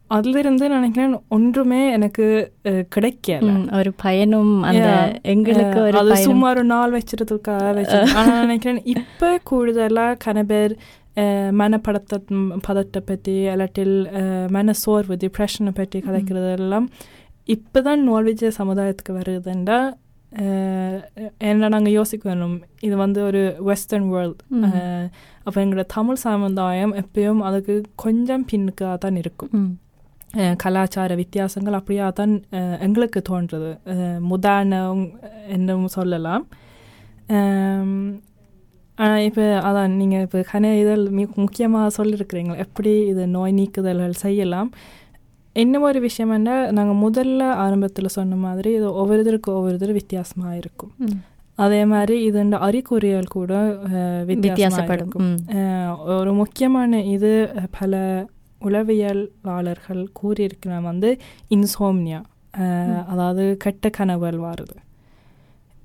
அதிலிருந்து 0.09 0.65
நினைக்கிறேன் 0.71 1.13
ஒன்றுமே 1.29 1.79
எனக்கு 1.91 2.25
கிடைக்கல. 2.93 3.49
ஒரு 3.77 3.91
பயனும் 4.01 4.53
அந்த. 4.63 4.89
எங்களுக்கு 5.33 5.79
ஒரு 5.81 5.97
அது 6.01 6.25
சும்மா 6.25 6.47
ஒரு 6.53 6.63
நாள் 6.69 6.95
வச்சிருக்கிறதுக்காக 6.95 7.73
வச்சு 7.77 7.97
ஆனால் 8.19 8.41
நினைக்கிறேன் 8.43 8.81
இப்போ 8.93 9.29
கூடுதலாக 9.49 10.73
அஹ், 11.17 11.51
மனப்படத்த 11.59 12.17
பதத்தை 12.65 12.99
பற்றி 13.03 13.35
இல்லாட்டில் 13.47 13.95
மன 14.51 14.73
சோர்வு 14.81 15.15
டிப்ரெஷனை 15.21 15.71
பற்றி 15.75 15.99
கதைக்கிறது 16.03 16.51
எல்லாம் 16.57 16.87
இப்போ 17.49 17.79
தான் 17.81 18.01
நோர்வேஜிய 18.05 18.49
சமுதாயத்துக்கு 18.57 19.13
வருதுண்டா 19.17 19.79
என்ன 21.47 21.69
நாங்கள் 21.69 21.93
யோசிக்க 21.93 22.23
வேணும் 22.29 22.55
இது 22.81 22.95
வந்து 22.97 23.19
ஒரு 23.23 23.41
வெஸ்டர்ன் 23.67 24.07
வேர்ல்ட் 24.11 24.41
அப்போ 25.45 25.57
எங்களோட 25.61 25.85
தமிழ் 25.93 26.19
சமுதாயம் 26.23 26.93
எப்பயும் 27.01 27.41
அதுக்கு 27.47 27.75
கொஞ்சம் 28.03 28.45
பின்னுக்காக 28.49 28.95
தான் 28.99 29.19
இருக்கும் 29.21 29.53
கலாச்சார 30.57 31.15
வித்தியாசங்கள் 31.15 31.73
அப்படியா 31.73 32.07
தான் 32.11 32.33
எங்களுக்கு 32.79 33.19
தோன்றுறது 33.29 33.71
அஹ், 33.93 34.19
முதானம் 34.25 35.03
என்றும் 35.49 35.87
சொல்லலாம். 35.95 36.45
ஆனால் 38.97 39.23
இப்போ 39.23 39.43
அதான் 39.63 39.95
நீங்கள் 39.95 40.23
இப்போ 40.23 40.39
கன 40.51 40.69
இதழ் 40.77 41.03
மிக 41.11 41.29
முக்கியமாக 41.37 41.89
சொல்லியிருக்கிறீங்க 41.97 42.53
எப்படி 42.63 42.93
இது 43.09 43.23
நோய் 43.33 43.57
நீக்குதல்கள் 43.57 44.21
செய்யலாம்? 44.21 44.69
இன்னும் 45.55 45.83
ஒரு 45.83 45.99
விஷயம் 45.99 46.31
என்ன 46.31 46.49
நாங்கள் 46.71 47.01
முதல்ல 47.03 47.43
ஆரம்பத்தில் 47.59 48.15
சொன்ன 48.15 48.35
மாதிரி 48.41 48.69
இது 48.73 48.87
ஒவ்வொருத்தருக்கு 48.99 49.49
ஒவ்வொருத்தர் 49.53 49.93
வித்தியாசமாக 49.93 50.57
இருக்கும். 50.57 50.93
அதே 51.57 51.81
மாதிரி 51.85 52.15
இது 52.23 52.39
இந்த 52.39 52.57
அறிகுறிகள் 52.59 53.27
கூட 53.29 53.53
வித்தியாசப்படும். 54.31 55.13
ஒரு 56.17 56.33
முக்கியமான 56.33 57.01
இது 57.09 57.31
பல 57.71 57.93
உளவியலாளர்கள் 58.67 60.01
கூறியிருக்கிற 60.19 60.81
வந்து 60.89 61.09
இன்சோம்னியா 61.55 62.21
அதாவது 63.11 63.43
கெட்ட 63.63 63.89
கனவுகள் 63.97 64.39
வருது. 64.47 64.77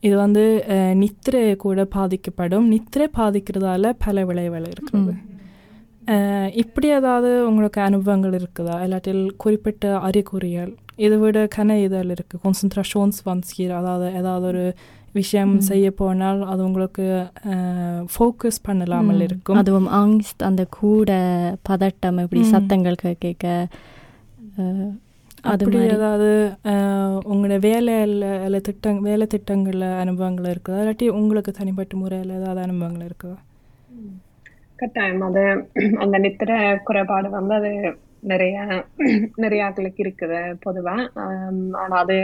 இது 0.06 0.14
வந்து 0.24 0.44
நித்திரை 1.02 1.42
கூட 1.64 1.80
பாதிக்கப்படும். 1.96 2.66
நித்திரை 2.74 3.06
பாதிக்கிறதால 3.18 3.92
பல 4.04 4.24
விளைவுகள் 4.30 4.66
இருக்குது 4.74 5.14
இப்படி 6.62 6.86
ஏதாவது 6.98 7.28
உங்களுக்கு 7.48 7.80
அனுபவங்கள் 7.88 8.34
இருக்குதா? 8.38 8.76
இல்லாட்டில் 8.84 9.22
குறிப்பிட்ட 9.42 9.92
அறிகுறிகள். 10.06 10.72
இதை 11.04 11.16
விட 11.22 11.44
கன 11.56 11.76
இதழ் 11.84 12.10
இருக்குது 12.14 12.40
கான்சன்ட்ரேஷன்ஸ் 12.44 13.20
வன்ஸ்கீர் 13.28 13.74
அதாவது 13.80 14.06
ஏதாவது 14.20 14.46
ஒரு 14.52 14.64
விஷயம் 15.18 15.54
செய்ய 15.68 15.86
போனால் 16.00 16.40
அது 16.52 16.60
உங்களுக்கு 16.68 17.04
ஃபோக்கஸ் 18.14 18.64
பண்ணலாமல். 18.66 19.22
இருக்கும். 19.26 19.58
அதுவும் 19.60 19.88
ஆங்ஸ்ட் 20.00 20.42
அந்த 20.48 20.62
கூட 20.78 21.10
பதட்டம் 21.68 22.20
இப்படி. 22.24 22.42
சத்தங்கள் 22.54 23.02
கேட்க 23.02 23.46
அப்படி 25.52 25.76
மாதிரி. 25.76 25.94
ஏதாவது 25.94 26.28
உங்களோட 27.30 27.56
வேலையில் 27.66 28.16
இல்லை 28.46 28.60
திட்டங் 28.68 29.00
வேலை 29.06 29.26
திட்டங்களில் 29.32 29.86
அனுபவங்கள் 30.02 30.50
இருக்குதா 30.52 30.82
இல்லாட்டி 30.82 31.06
உங்களுக்கு 31.20 31.52
தனிப்பட்ட 31.58 31.96
முறையில் 32.02 32.36
ஏதாவது 32.38 32.60
அனுபவங்கள் 32.66 33.08
இருக்குதா 33.08 33.38
கட்டாயம். 34.82 35.24
அது 35.28 35.42
அந்த 36.04 36.16
நித்திர 36.24 36.52
குறைபாடு 36.86 37.28
வந்து 37.38 37.54
அது 37.60 37.72
நிறைய 38.30 38.56
நிறைய 39.44 39.66
ஆட்களுக்கு 39.66 40.00
இருக்குது 40.04 40.40
பொதுவா. 40.64 40.94
ஆம், 41.24 41.60
ஆனா 41.82 41.94
அது 42.04 42.18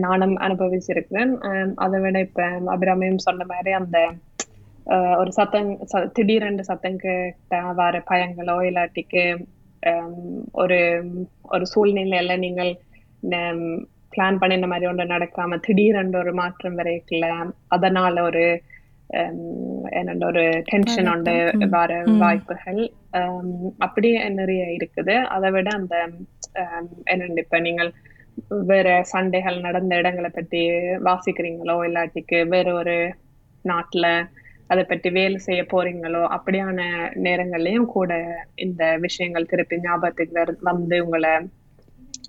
நானும் 0.00 0.34
அனுபவிச்சிருக்கிறேன் 0.44 1.32
அதை 1.78 1.98
விட 2.00 2.18
இப்ப 2.20 2.42
அபிராமியும் 2.74 3.26
சொன்ன 3.26 3.46
மாதிரி 3.46 3.72
அந்த 3.80 3.98
ஒரு 5.18 5.30
சத்தம் 5.36 5.70
திடீரென்று 6.16 6.62
சத்தம் 6.68 7.00
கேட்ட 7.00 7.56
வர 7.80 7.96
பயங்களோ 8.10 8.56
இல்லாட்டிக்கு 8.68 9.24
ஒரு 10.60 10.78
ஒரு 11.48 11.64
சூழ்நிலையில 11.72 12.36
நீங்கள் 12.38 12.72
பிளான் 14.12 14.40
பண்ணின 14.40 14.68
மாதிரி 14.68 14.86
ஒன்று 14.86 15.12
நடக்காம 15.12 15.58
திடீரென்று 15.66 16.18
ஒரு 16.18 16.32
மாற்றம் 16.40 16.78
வரைக்கல 16.78 17.26
அதனால 17.76 18.22
ஒரு 18.28 18.44
என்னோட 19.98 20.22
ஒரு 20.24 20.42
டென்ஷன் 20.66 21.08
உண்டு. 21.12 21.34
வர. 21.74 21.92
வாய்ப்புகள் 22.22 22.80
ஹம், 23.16 23.52
அப்படி 23.78 24.08
நிறைய 24.34 24.64
இருக்குது 24.74 25.14
அதை 25.34 25.50
விட 25.54 25.68
அந்த 25.76 25.94
என்னண்டு 27.12 27.42
இப்ப 27.44 27.58
நீங்கள் 27.66 27.90
வேற 28.68 28.88
சண்டைகள் 29.04 29.56
நடந்த 29.60 29.96
இடங்களை 29.96 30.30
பத்தி 30.30 30.60
வாசிக்கிறீங்களோ 31.04 31.76
இல்லாட்டிக்கு 31.84 32.48
வேற 32.48 32.72
ஒரு 32.74 32.96
நாட்டுல 33.64 34.06
அதை 34.70 34.84
பற்றி 34.84 35.10
வேலை 35.10 35.38
செய்ய 35.38 35.62
போறீங்களோ 35.70 36.22
அப்படியான 36.36 36.80
நேரங்கள்லயும் 37.22 37.88
கூட 37.88 38.12
இந்த 38.56 38.82
விஷயங்கள் 38.98 39.46
திருப்பி 39.46 39.76
ஞாபகத்துக்கு 39.80 40.40
வந்து 40.62 41.04
உங்களை 41.04 41.32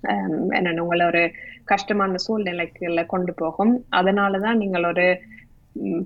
ஹம், 0.04 0.36
உங்களை 0.80 1.04
ஒரு 1.06 1.22
கஷ்டமான 1.64 2.18
சூழ்நிலைக்குள்ள 2.18 3.06
கொண்டு 3.06 3.34
போகும். 3.34 3.74
அதனாலதான் 3.92 4.60
நீங்கள் 4.62 4.84
ஒரு 4.84 5.06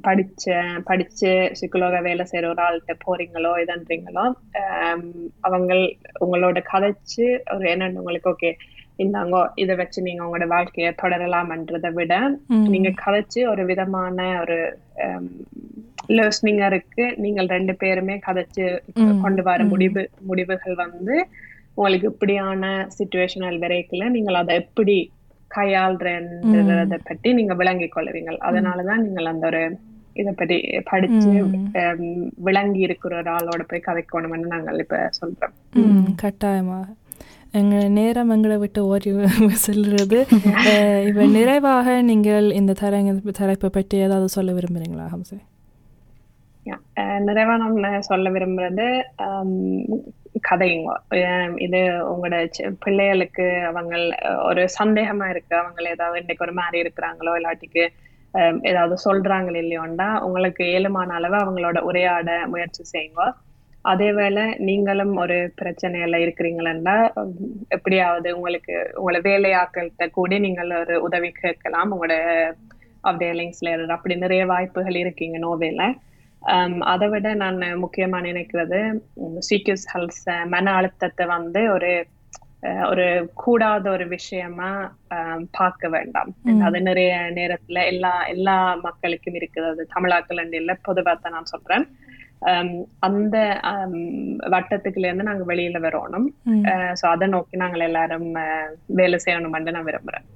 படிச்ச 0.04 0.44
படிச்சு 0.84 1.30
சிக்கலோக 1.60 2.00
வேலை 2.02 2.24
செய்யற 2.24 2.48
ஒரு 2.48 2.62
ஆள்கிட்ட 2.62 2.94
போறீங்களோ 3.04 3.52
இதன்றீங்களோ 3.62 4.24
அவங்க 5.40 5.72
உங்களோட 6.20 6.58
கதைச்சு 6.72 7.24
ஒரு 7.54 7.66
என்னன்னு 7.70 8.00
உங்களுக்கு 8.00 8.32
ஓகே 8.32 8.50
இந்தாங்கோ 8.98 9.40
இதை 9.62 9.74
வச்சு 9.80 9.98
நீங்க 10.07 10.22
உங்களோட 10.24 10.46
வாழ்க்கைய 10.54 10.90
தொடரலாம்ன்றதை 11.02 11.90
விட. 11.98 12.14
நீங்க 12.74 12.90
கதைச்சு 13.04 13.40
ஒரு 13.52 13.62
விதமான 13.70 14.26
ஒரு 14.42 14.59
லிஸ்னிங்கருக்கு 16.18 17.04
நீங்கள் 17.24 17.52
ரெண்டு 17.54 17.74
பேருமே 17.83 18.16
கதைச்சு 18.26 18.66
கொண்டு 19.24 19.42
வர. 19.48 19.64
முடிவு 19.72 20.02
முடிவுகள் 20.30 20.76
வந்து 20.85 21.16
உங்களுக்கு 21.74 22.07
இப்படியான 22.12 22.72
சுச்சுவேஷனல் 22.98 23.59
வரைக்குல. 23.64 24.09
நீங்கள் 24.16 24.40
அதை 24.42 24.54
எப்படி 24.62 24.96
கையாள்றன்றத 25.50 26.94
பற்றி 27.09 27.28
நீங்க 27.38 27.54
விளங்கிக் 27.61 27.94
கொள்வீங்க 27.96 28.33
அதனாலதான் 28.48 29.04
நீங்கள் 29.07 29.30
அந்த 29.33 29.44
ஒரு 29.50 29.62
இத 30.20 30.33
பற்றி 30.40 30.57
படிச்சு 30.90 31.30
விளங்கி 32.48 32.80
இருக்கிற 32.87 33.14
ஒரு 33.22 33.30
ஆளோட 33.37 33.62
போய் 33.70 33.87
கதைக்கணும்னு 33.87 34.52
நாங்கள் 34.54 34.83
இப்ப 34.85 34.98
சொல்றோம். 35.20 35.54
கட்டாயமாக. 36.22 36.87
எங்கள் 37.54 37.94
நேரம் 37.96 38.32
எங்களை 38.34 38.56
விட்டு 38.62 38.80
ஓடி 38.88 39.10
செல்றது 39.64 40.18
அஹ், 40.70 41.02
இப்ப 41.08 41.26
நிறைவாக 41.36 41.86
நீங்கள் 42.10 42.46
இந்த 42.60 42.72
தரங்க 42.80 43.10
தலைப்பை 43.40 43.70
பற்றி 43.72 43.96
ஏதாவது 44.06 44.28
சொல்ல 44.36 44.52
விரும்புகிறீங்களா 44.58 45.06
ஹம்சே? 45.12 45.38
நிறைவா 47.28 47.54
நம்ம 47.62 47.78
சொல்ல 48.08 48.28
விரும்புறது 48.34 48.86
கதைங்க 50.48 50.92
இது 51.66 51.80
உங்களோட 52.12 52.38
பிள்ளைகளுக்கு 52.84 53.46
அவங்க 53.70 53.94
ஒரு 54.48 54.62
சந்தேகமா 54.78 55.26
இருக்கு. 55.32 55.54
அவங்க 55.60 55.80
ஏதாவது 55.94 56.20
இன்னைக்கு 56.22 56.46
ஒரு 56.46 56.54
மாதிரி 56.60 56.78
இருக்கிறாங்களோ 56.84 57.32
இல்லாட்டிக்கு 57.40 57.84
ஏதாவது 58.70 58.96
சொல்றாங்க 59.06 59.50
இல்லையோண்டா 59.62 60.08
உங்களுக்கு 60.26 60.64
ஏழுமான 60.74 61.10
அளவு 61.18 61.36
அவங்களோட 61.42 61.78
உரையாட 61.90 62.30
முயற்சி 62.52 62.84
செய்யுங்க 62.92 63.24
அதே 63.84 64.08
வேளை 64.18 64.44
நீங்களும் 64.68 65.14
ஒரு 65.22 65.36
பிரச்சனையில 65.60 66.20
இருக்கிறீங்களா 66.24 66.94
எப்படியாவது 67.76 68.28
உங்களுக்கு 68.36 68.76
உங்களை 68.98 69.18
வேலையாக்கள்கிட்ட 69.28 70.06
கூடி 70.16 70.36
நீங்கள் 70.46 70.72
ஒரு 70.82 70.94
உதவி 71.06 71.30
கேட்கலாம். 71.42 71.92
உங்களோட 71.94 72.14
அப்டேலிங்ஸ்ல 73.04 73.70
அப்படி 73.96 74.14
நிறைய 74.24 74.42
வாய்ப்புகள் 74.52 74.96
இருக்கீங்க 75.02 75.38
நோவேல. 75.38 75.82
அதை 76.92 77.06
விட 77.12 77.28
நான் 77.42 77.60
முக்கியமா 77.84 78.18
நினைக்கிறது 78.28 78.80
சீக்கியஸ் 79.48 79.86
ஹெல்த் 79.92 80.24
மன 80.54 80.72
அழுத்தத்தை 80.78 81.26
வந்து 81.36 81.60
ஒரு 81.76 81.92
ஒரு 82.90 83.06
கூடாத 83.42 83.84
ஒரு 83.94 84.04
விஷயமா 84.08 84.68
பார்க்க 85.58 85.88
வேண்டாம். 85.94 86.30
அது 86.66 86.78
நிறைய 86.88 87.12
நேரத்துல 87.38 87.82
எல்லா 87.92 88.12
எல்லா 88.34 88.54
மக்களுக்கும் 88.86 89.38
இருக்குது 89.40 89.68
அது 89.72 89.84
தமிழாக்கள் 89.96 90.40
இல்ல 90.60 90.74
பொதுவா 90.88 91.14
தான் 91.16 91.36
நான் 91.36 91.52
சொல்றேன். 91.54 91.84
அந்த 93.06 93.36
வட்டத்துக்குள்ள 94.52 95.08
இருந்து 95.08 95.28
நாங்க 95.30 95.44
வெளியில 95.52 95.78
வரணும். 95.86 96.26
சோ 97.00 97.04
அதை 97.06 97.26
நோக்கி 97.28 97.56
நாங்கள் 97.56 97.86
எல்லாரும் 97.88 98.28
வேலை 99.00 99.18
செய்யணும்னு 99.26 99.76
நான் 99.76 99.88
விரும்புறேன் 99.90 100.26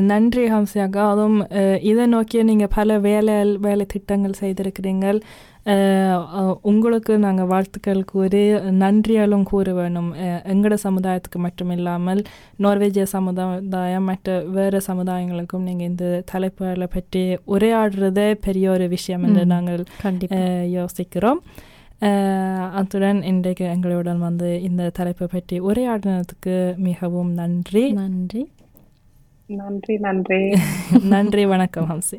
நன்றி 0.00 0.50
ஹம்சியாக்கா 0.50 1.02
அதுவும் 1.10 1.46
இதை 1.82 2.06
நோக்கிய 2.06 2.42
நீங்கள் 2.42 2.68
பல 2.74 2.98
வேலை 2.98 3.56
வேலை 3.56 3.86
திட்டங்கள் 3.86 4.40
செய்திருக்கிறீங்கள் 4.40 5.20
உங்களுக்கு 6.62 7.18
நாங்கள் 7.18 7.46
வாழ்த்துக்கள் 7.46 8.04
கூறி 8.04 8.52
நன்றியாலும் 8.52 9.42
கூற 9.42 9.72
வேணும் 9.72 10.14
எங்களோட 10.44 10.76
சமுதாயத்துக்கு 10.82 11.36
மட்டும் 11.36 11.70
இல்லாமல் 11.70 12.22
நார்வேஜிய 12.62 13.02
சமுதாயம் 13.02 14.04
மற்ற 14.04 14.40
வேறு 14.40 14.80
சமுதாயங்களுக்கும் 14.86 15.62
நீங்கள் 15.62 15.86
இந்த 15.86 16.22
தலைப்புகளை 16.32 16.84
பற்றி 16.84 17.36
உரையாடுறதே 17.46 18.34
பெரிய 18.40 18.70
ஒரு 18.70 18.88
விஷயம் 18.88 19.22
என்று. 19.22 19.46
நாங்கள் 19.46 19.84
யோசிக்கிறோம் 20.70 21.42
அத்துடன் 22.74 23.22
இன்றைக்கு 23.22 23.64
எங்களுடன் 23.64 24.18
வந்து 24.18 24.62
இந்த 24.62 24.90
தலைப்பை 24.90 25.26
பற்றி 25.32 25.60
உரையாடினதுக்கு 25.60 26.76
மிகவும் 26.76 27.32
நன்றி 27.32 27.92
நன்றி 27.92 28.48
நன்றி 29.46 29.98
நன்றி. 29.98 30.54
நன்றி 31.02 31.46
வணக்கம் 31.46 31.88
ஹம்சி. 31.90 32.18